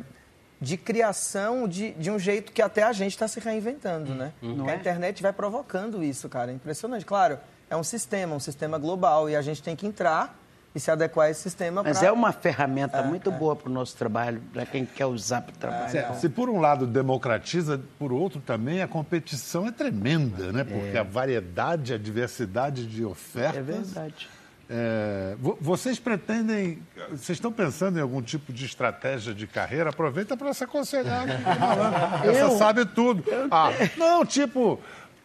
de 0.61 0.77
criação 0.77 1.69
de, 1.69 1.93
de 1.93 2.11
um 2.11 2.19
jeito 2.19 2.51
que 2.51 2.63
até 2.63 2.83
a 2.83 2.93
gente 2.93 3.13
está 3.13 3.29
se 3.29 3.39
reinventando, 3.39 4.15
né? 4.15 4.33
Não 4.41 4.67
a 4.67 4.73
é? 4.73 4.77
internet 4.77 5.23
vai 5.23 5.33
provocando 5.33 6.03
isso, 6.03 6.29
cara, 6.29 6.51
é 6.51 6.55
impressionante. 6.55 7.05
Claro, 7.05 7.39
é 7.69 7.77
um 7.77 7.85
sistema, 7.85 8.35
um 8.35 8.41
sistema 8.41 8.79
global 8.79 9.29
e 9.29 9.37
a 9.37 9.43
gente 9.43 9.63
tem 9.63 9.77
que 9.77 9.87
entrar 9.87 10.37
e 10.75 10.81
se 10.81 10.91
adequar 10.91 11.27
a 11.27 11.31
esse 11.31 11.43
sistema 11.43 11.83
Mas 11.85 11.99
pra- 12.01 12.09
é 12.09 12.13
uma 12.13 12.33
ferramenta 12.33 13.01
muito 13.03 13.31
boa 13.31 13.55
para 13.55 13.69
o 13.71 13.73
nosso 13.73 13.97
trabalho, 13.97 14.43
para 14.53 14.67
quem 14.67 14.85
quer 14.85 15.07
usar 15.07 15.41
para 15.43 15.53
o 15.55 15.57
trabalho. 15.59 15.97
É, 15.97 16.13
Se 16.15 16.29
por 16.29 16.49
um 16.51 16.59
lado 16.61 16.87
democratiza, 16.87 17.81
por 17.99 18.13
outro 18.13 18.41
também 18.41 18.83
a 18.83 18.89
competição 18.89 19.67
é 19.67 19.71
tremenda, 19.71 20.53
né? 20.53 20.65
Porque 20.65 20.99
a 20.99 21.03
variedade, 21.05 21.95
a 21.95 21.99
diversidade 21.99 22.87
de 22.87 23.05
ofertas. 23.05 23.57
É 23.59 23.63
verdade. 23.63 24.29
É, 24.69 25.37
vo- 25.39 25.59
vocês 25.61 25.99
pretendem, 26.01 26.83
vocês 27.11 27.37
estão 27.37 27.53
pensando 27.53 27.99
em 27.99 28.03
algum 28.03 28.23
tipo 28.23 28.51
de 28.53 28.65
estratégia 28.65 29.35
de 29.35 29.47
carreira? 29.47 29.91
Aproveita 29.91 30.37
para 30.37 30.53
se 30.55 30.65
aconselhar. 30.65 31.27
né? 31.27 31.39
Essa 32.25 32.57
sabe 32.59 32.85
tudo. 32.87 33.23
Ah, 33.51 33.71
não, 33.97 34.25
tipo, 34.25 34.81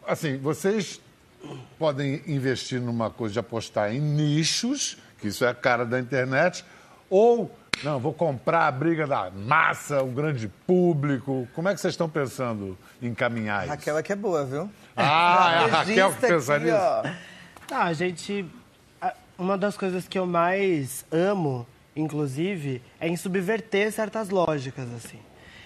assim, 0.06 0.36
vocês 0.36 1.00
podem 1.78 2.22
investir 2.26 2.80
numa 2.80 3.08
coisa 3.10 3.32
de 3.32 3.38
apostar 3.38 3.94
em 3.94 3.98
nichos, 4.00 4.98
que 5.20 5.28
isso 5.28 5.44
é 5.44 5.48
a 5.48 5.54
cara 5.54 5.84
da 5.84 5.98
internet, 5.98 6.64
ou 7.08 7.50
não, 7.82 7.98
vou 7.98 8.12
comprar 8.12 8.66
a 8.66 8.70
briga 8.70 9.06
da 9.06 9.30
massa, 9.30 10.02
o 10.02 10.08
grande 10.08 10.48
público. 10.66 11.48
Como 11.54 11.68
é 11.68 11.74
que 11.74 11.80
vocês 11.80 11.94
estão 11.94 12.08
pensando 12.08 12.76
em 13.00 13.14
caminhar 13.14 13.62
isso? 13.62 13.70
Raquel 13.70 13.98
é 13.98 14.02
que 14.02 14.12
é 14.12 14.16
boa, 14.16 14.44
viu? 14.44 14.70
Ah, 14.94 15.50
é 15.52 15.64
a 15.64 15.66
Raquel 15.66 16.12
que 16.12 16.20
pensa 16.20 16.56
aqui, 16.56 16.64
nisso. 16.66 16.76
ó. 16.76 17.02
Ah, 17.70 17.84
a 17.84 17.92
gente. 17.92 18.44
Uma 19.38 19.56
das 19.56 19.76
coisas 19.78 20.06
que 20.06 20.18
eu 20.18 20.26
mais 20.26 21.06
amo, 21.10 21.66
inclusive, 21.96 22.82
é 23.00 23.08
em 23.08 23.16
subverter 23.16 23.90
certas 23.90 24.28
lógicas, 24.28 24.86
assim. 24.92 25.18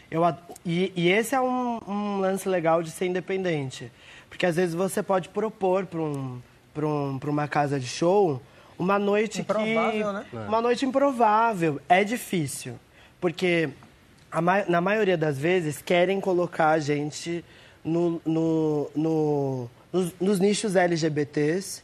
Eu, 0.09 0.23
e, 0.64 0.93
e 0.95 1.09
esse 1.11 1.35
é 1.35 1.40
um, 1.40 1.81
um 1.88 2.21
lance 2.21 2.49
legal 2.49 2.81
de 2.85 2.93
ser 2.93 3.07
independente. 3.07 3.90
Porque 4.29 4.47
às 4.47 4.55
vezes 4.55 4.75
você 4.77 5.03
pode 5.03 5.29
propor 5.31 5.87
para 5.87 6.01
um, 6.01 6.40
pra 6.73 6.87
um, 6.87 7.19
pra 7.19 7.31
uma 7.31 7.49
casa 7.49 7.81
de 7.81 7.87
show 7.88 8.40
uma 8.79 8.99
noite 8.99 9.41
Improvável, 9.41 10.07
que. 10.25 10.37
né? 10.37 10.47
Uma 10.49 10.61
noite 10.61 10.85
improvável. 10.85 11.81
É 11.89 12.03
difícil. 12.05 12.75
Porque 13.21 13.69
a 14.31 14.41
ma- 14.41 14.65
na 14.69 14.81
maioria 14.81 15.17
das 15.17 15.39
vezes 15.39 15.81
querem 15.81 16.21
colocar 16.21 16.71
a 16.71 16.79
gente 16.79 17.45
no, 17.85 18.21
no, 18.25 18.91
no- 18.95 19.71
nos, 19.93 20.13
nos 20.21 20.41
nichos 20.41 20.75
LGBTs 20.77 21.83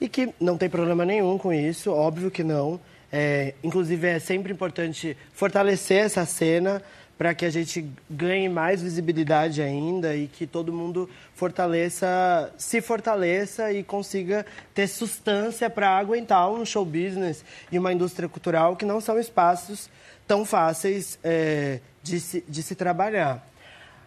e 0.00 0.08
que 0.08 0.32
não 0.40 0.56
tem 0.56 0.68
problema 0.70 1.04
nenhum 1.04 1.36
com 1.38 1.52
isso, 1.52 1.90
óbvio 1.92 2.30
que 2.30 2.44
não. 2.44 2.80
É, 3.10 3.54
inclusive 3.64 4.06
é 4.06 4.18
sempre 4.18 4.52
importante 4.52 5.16
fortalecer 5.32 6.04
essa 6.04 6.24
cena 6.26 6.82
para 7.18 7.34
que 7.34 7.44
a 7.44 7.50
gente 7.50 7.90
ganhe 8.08 8.48
mais 8.48 8.80
visibilidade 8.80 9.60
ainda 9.60 10.14
e 10.14 10.28
que 10.28 10.46
todo 10.46 10.72
mundo 10.72 11.10
fortaleça, 11.34 12.54
se 12.56 12.80
fortaleça 12.80 13.72
e 13.72 13.82
consiga 13.82 14.46
ter 14.72 14.86
substância 14.86 15.68
para 15.68 15.90
aguentar 15.98 16.48
um 16.48 16.64
show 16.64 16.84
business 16.84 17.44
e 17.72 17.78
uma 17.78 17.92
indústria 17.92 18.28
cultural 18.28 18.76
que 18.76 18.84
não 18.84 19.00
são 19.00 19.18
espaços 19.18 19.90
tão 20.28 20.44
fáceis 20.44 21.18
é, 21.24 21.80
de, 22.04 22.20
se, 22.20 22.44
de 22.48 22.62
se 22.62 22.76
trabalhar. 22.76 23.44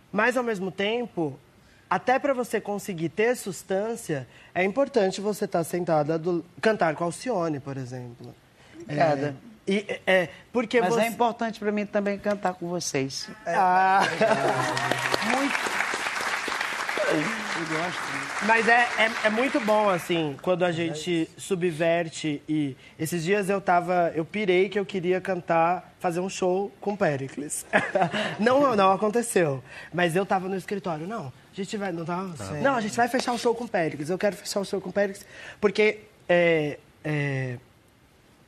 Mas, 0.09 0.37
ao 0.37 0.43
mesmo 0.43 0.71
tempo, 0.71 1.37
até 1.89 2.17
para 2.17 2.33
você 2.33 2.61
conseguir 2.61 3.09
ter 3.09 3.35
substância, 3.35 4.25
é 4.55 4.63
importante 4.63 5.19
você 5.19 5.43
estar 5.43 5.63
sentada, 5.65 6.17
do, 6.17 6.45
cantar 6.61 6.95
com 6.95 7.03
Alcione, 7.03 7.59
por 7.59 7.75
exemplo. 7.75 8.33
Obrigada. 8.81 9.35
É, 9.47 9.50
e, 9.67 9.85
é, 10.05 10.29
porque 10.51 10.81
Mas 10.81 10.93
você... 10.93 11.01
é 11.01 11.07
importante 11.07 11.59
para 11.59 11.71
mim 11.71 11.85
também 11.85 12.17
cantar 12.17 12.53
com 12.53 12.67
vocês. 12.67 13.29
Ah, 13.45 14.01
Muito. 15.35 15.71
Eu 17.13 17.77
gosto. 17.77 18.01
Mas 18.45 18.67
é, 18.67 18.87
é, 18.97 19.11
é 19.25 19.29
muito 19.29 19.59
bom, 19.59 19.89
assim, 19.89 20.35
quando 20.41 20.63
a 20.63 20.71
gente 20.71 21.29
subverte 21.37 22.41
e... 22.47 22.75
Esses 22.97 23.23
dias 23.23 23.49
eu 23.49 23.59
tava... 23.59 24.11
Eu 24.15 24.25
pirei 24.25 24.69
que 24.69 24.79
eu 24.79 24.85
queria 24.85 25.19
cantar, 25.21 25.93
fazer 25.99 26.21
um 26.21 26.29
show 26.29 26.71
com 26.79 26.95
Pericles. 26.95 27.65
não, 28.39 28.75
não 28.75 28.91
aconteceu. 28.91 29.61
Mas 29.93 30.15
eu 30.15 30.25
tava 30.25 30.47
no 30.47 30.55
escritório. 30.55 31.05
Não, 31.05 31.27
a 31.27 31.55
gente 31.55 31.77
vai... 31.77 31.91
Não, 31.91 32.05
tá, 32.05 32.25
não, 32.63 32.75
a 32.75 32.81
gente 32.81 32.95
vai 32.95 33.07
fechar 33.09 33.33
o 33.33 33.37
show 33.37 33.53
com 33.53 33.67
Pericles. 33.67 34.09
Eu 34.09 34.17
quero 34.17 34.35
fechar 34.35 34.61
o 34.61 34.65
show 34.65 34.81
com 34.81 34.89
Pericles. 34.89 35.25
Porque... 35.59 35.99
É, 36.27 36.79
é, 37.03 37.57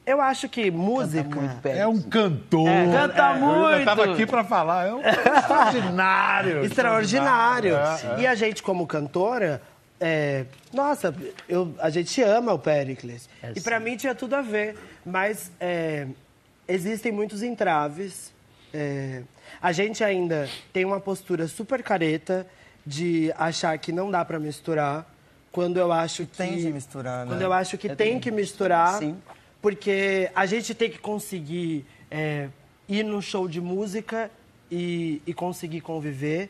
eu 0.06 0.22
acho 0.22 0.50
que 0.50 0.70
música... 0.70 1.40
É 1.70 1.88
um 1.88 2.02
cantor. 2.02 2.68
É, 2.68 2.92
canta 2.92 3.30
Eu 3.32 3.36
muito. 3.40 3.80
estava 3.80 4.04
aqui 4.06 4.26
para 4.26 4.44
falar. 4.44 4.88
É 4.88 4.94
um 4.94 5.02
extraordinário. 5.02 6.66
extraordinário. 6.66 7.76
É, 7.76 8.18
é. 8.18 8.22
E 8.22 8.28
a 8.28 8.36
gente, 8.36 8.62
como 8.62 8.86
cantora, 8.86 9.62
é, 10.00 10.46
nossa, 10.74 11.16
eu, 11.48 11.74
a 11.80 11.90
gente 11.90 12.22
ama 12.22 12.54
o 12.54 12.60
Pericles. 12.60 13.30
É 13.42 13.54
e 13.56 13.62
pra 13.62 13.80
mim 13.80 13.96
tinha 13.96 14.14
tudo 14.14 14.36
a 14.36 14.42
ver. 14.42 14.78
Mas 15.06 15.52
é, 15.60 16.08
existem 16.68 17.12
muitos 17.12 17.42
entraves. 17.42 18.34
é, 18.74 19.24
a 19.62 19.72
gente 19.72 20.04
ainda 20.04 20.50
tem 20.74 20.84
uma 20.84 21.00
postura 21.00 21.48
super 21.48 21.82
careta 21.82 22.46
de 22.86 23.34
achar 23.38 23.78
que 23.78 23.94
não 23.94 24.12
dá 24.12 24.26
pra 24.26 24.40
misturar. 24.40 25.10
Quando 25.52 25.78
eu 25.78 25.92
acho 25.92 26.26
que. 26.26 26.36
tem 26.38 26.58
de 26.58 26.74
misturar, 26.74 27.26
né? 27.26 27.32
Quando 27.32 27.42
eu 27.42 27.54
acho 27.54 27.78
que 27.78 27.96
tem 27.96 28.20
que 28.20 28.32
misturar. 28.32 28.98
Sim. 28.98 29.16
Porque 29.64 30.30
a 30.36 30.46
gente 30.46 30.76
tem 30.76 30.90
que 30.90 31.00
conseguir 31.00 31.86
é, 32.12 32.50
ir 32.88 33.02
num 33.02 33.22
show 33.22 33.48
de 33.48 33.62
música 33.62 34.30
e, 34.70 35.22
e 35.26 35.34
conseguir 35.34 35.80
conviver. 35.80 36.50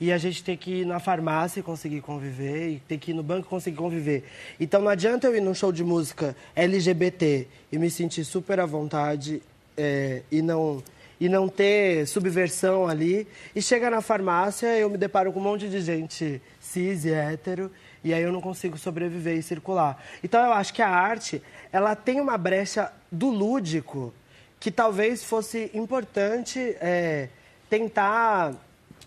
E 0.00 0.10
a 0.10 0.18
gente 0.18 0.42
tem 0.42 0.56
que 0.56 0.80
ir 0.80 0.84
na 0.84 0.98
farmácia 0.98 1.60
e 1.60 1.62
conseguir 1.62 2.00
conviver. 2.00 2.70
E 2.70 2.82
tem 2.88 2.98
que 2.98 3.12
ir 3.12 3.14
no 3.14 3.22
banco 3.22 3.46
e 3.46 3.48
conseguir 3.48 3.76
conviver. 3.76 4.24
Então 4.58 4.82
não 4.82 4.88
adianta 4.88 5.28
eu 5.28 5.36
ir 5.36 5.40
num 5.40 5.54
show 5.54 5.70
de 5.70 5.84
música 5.84 6.34
LGBT 6.56 7.46
e 7.70 7.78
me 7.78 7.88
sentir 7.88 8.24
super 8.24 8.58
à 8.58 8.66
vontade 8.66 9.40
é, 9.76 10.22
e 10.28 10.42
não 10.42 10.82
e 11.20 11.28
não 11.28 11.48
ter 11.48 12.04
subversão 12.08 12.88
ali. 12.88 13.28
E 13.54 13.62
chega 13.62 13.88
na 13.90 14.00
farmácia, 14.00 14.76
eu 14.76 14.90
me 14.90 14.96
deparo 14.96 15.32
com 15.32 15.38
um 15.38 15.44
monte 15.44 15.68
de 15.68 15.80
gente 15.80 16.42
cis 16.58 17.04
e 17.04 17.12
hétero, 17.12 17.70
e 18.02 18.14
aí 18.14 18.22
eu 18.22 18.32
não 18.32 18.40
consigo 18.40 18.78
sobreviver 18.78 19.36
e 19.36 19.42
circular. 19.42 20.02
Então 20.22 20.44
eu 20.44 20.52
acho 20.52 20.72
que 20.72 20.82
a 20.82 20.88
arte, 20.88 21.42
ela 21.72 21.94
tem 21.94 22.20
uma 22.20 22.38
brecha 22.38 22.90
do 23.10 23.28
lúdico 23.28 24.12
que 24.58 24.70
talvez 24.70 25.24
fosse 25.24 25.70
importante 25.74 26.76
é, 26.80 27.28
tentar 27.68 28.54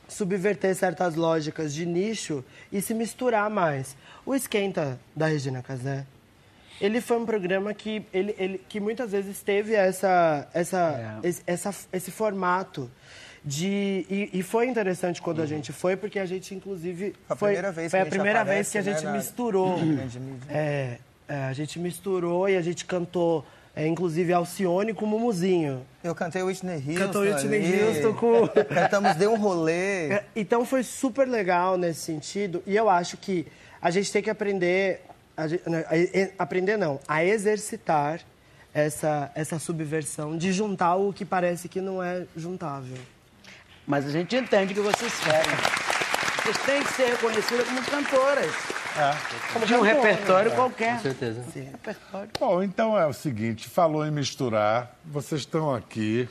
subverter 0.08 0.76
certas 0.76 1.16
lógicas 1.16 1.74
de 1.74 1.86
nicho 1.86 2.44
e 2.72 2.82
se 2.82 2.94
misturar 2.94 3.50
mais. 3.50 3.96
O 4.26 4.36
Esquenta, 4.36 5.00
da 5.16 5.28
Regina 5.28 5.62
Casé, 5.62 6.06
ele 6.80 7.02
foi 7.02 7.18
um 7.18 7.26
programa 7.26 7.74
que, 7.74 8.06
ele, 8.14 8.36
ele, 8.38 8.58
que 8.68 8.80
muitas 8.80 9.12
vezes 9.12 9.42
teve 9.42 9.74
essa, 9.74 10.48
essa, 10.54 11.20
É. 11.24 11.28
esse, 11.28 11.44
essa, 11.46 11.76
esse 11.92 12.12
formato 12.12 12.90
de... 13.46 14.06
E, 14.10 14.30
e 14.34 14.44
foi 14.44 14.68
interessante 14.68 15.22
quando 15.22 15.42
a 15.42 15.46
gente 15.46 15.72
foi, 15.74 15.96
porque 15.96 16.20
a 16.20 16.26
gente, 16.26 16.54
inclusive... 16.56 17.14
Foi 17.28 17.34
a 17.34 17.36
primeira 17.36 17.72
vez 17.72 17.92
foi 17.92 18.00
que 18.00 18.02
a 18.02 18.02
a 18.02 18.06
gente 18.06 18.14
primeira 18.14 18.44
vez 18.44 18.70
que 18.72 18.78
a 18.78 18.82
aparece, 18.82 18.98
gente 19.02 19.06
né, 19.06 19.12
na 19.12 19.18
misturou. 19.18 19.78
mídia. 19.78 20.10
É, 20.50 20.98
é, 21.28 21.44
a 21.46 21.54
gente 21.54 21.80
misturou 21.80 22.48
e 22.48 22.56
a 22.56 22.62
gente 22.62 22.86
cantou, 22.86 23.46
é, 23.76 23.86
inclusive, 23.88 24.32
Alcione 24.34 24.94
com 24.94 25.06
Mumuzinho. 25.06 25.86
Eu 26.04 26.14
cantei 26.16 26.42
Whitney 26.44 26.76
Houston 26.76 26.94
Cantou 26.96 27.22
Whitney. 27.24 27.84
Houston 27.84 28.14
com- 28.14 28.48
Cantamos 28.74 29.16
Deu 29.16 29.32
um 29.34 29.38
Rolê. 29.38 30.10
É, 30.12 30.24
Então 30.36 30.66
foi 30.66 30.84
super 30.84 31.28
legal 31.28 31.78
nesse 31.78 32.02
sentido 32.02 32.62
e 32.66 32.76
eu 32.76 32.90
acho 32.90 33.18
que 33.18 33.46
a 33.82 33.90
gente 33.92 34.12
tem 34.12 34.22
que 34.22 34.30
aprender, 34.30 35.02
a 35.36 35.48
né, 35.48 35.86
a- 36.38 36.44
aprender 36.44 36.78
não, 36.78 37.00
a 37.08 37.24
exercitar 37.26 38.22
essa, 38.74 39.32
essa 39.36 39.60
subversão 39.60 40.38
de 40.38 40.52
juntar 40.52 40.96
o 40.96 41.12
que 41.14 41.24
parece 41.26 41.68
que 41.70 41.80
não 41.82 42.02
é 42.02 42.24
juntável. 42.36 42.98
Mas 43.86 44.06
a 44.06 44.10
gente 44.10 44.36
entende 44.36 44.72
o 44.74 44.76
que 44.76 44.82
vocês 44.82 45.14
querem. 45.20 45.56
Vocês 46.44 46.58
têm 46.66 46.84
que 46.84 46.94
ser 46.94 47.06
reconhecidas 47.12 47.68
como 47.68 47.82
cantoras. 47.84 48.52
de 49.66 49.76
um 49.76 49.82
repertório 49.82 50.52
qualquer. 50.52 50.96
Com 50.96 51.02
certeza. 51.02 51.44
Repertório. 51.56 52.30
Bom, 52.40 52.62
então 52.64 52.98
é 53.00 53.06
o 53.06 53.14
seguinte, 53.14 53.70
falou 53.70 54.06
em 54.06 54.12
misturar, 54.12 54.92
vocês 55.06 55.42
estão 55.42 55.74
aqui, 55.74 56.28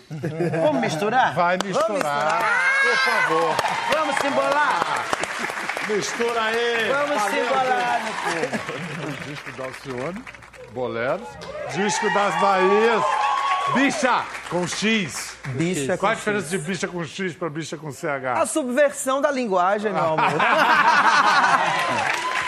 Vamos 0.63 0.81
misturar? 0.81 1.35
vai 1.35 1.59
misturar, 1.65 2.43
por 2.83 2.97
favor. 2.99 3.57
Vamos 3.93 4.17
se 4.17 4.27
embolar? 4.27 5.05
Mistura 5.89 6.43
aí. 6.43 6.89
Vamos 6.89 7.23
se 7.23 7.29
Valeu, 7.31 7.45
embolar 7.45 8.01
no 8.05 9.11
gente. 9.11 9.23
Disco 9.29 9.53
da 9.53 9.65
Alcione, 9.65 10.25
Bolero. 10.73 11.27
Disco 11.75 12.15
das 12.15 12.41
Bahias, 12.41 13.03
Bicha 13.75 14.25
com 14.51 14.67
X. 14.67 15.37
Bicha 15.55 15.97
Qual 15.97 16.13
a 16.13 16.15
diferença 16.15 16.49
de 16.49 16.59
bicha 16.59 16.89
com 16.89 17.05
X 17.05 17.35
para 17.35 17.49
bicha 17.49 17.77
com 17.77 17.93
CH? 17.93 18.37
A 18.37 18.47
subversão 18.47 19.21
da 19.21 19.31
linguagem, 19.31 19.93
meu 19.93 20.05
amor. 20.05 20.19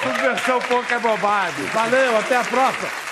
Subversão 0.03 0.61
pouco 0.61 0.93
é 0.93 0.99
bobagem. 0.99 1.65
Valeu, 1.67 2.19
até 2.19 2.37
a 2.37 2.45
próxima. 2.45 3.04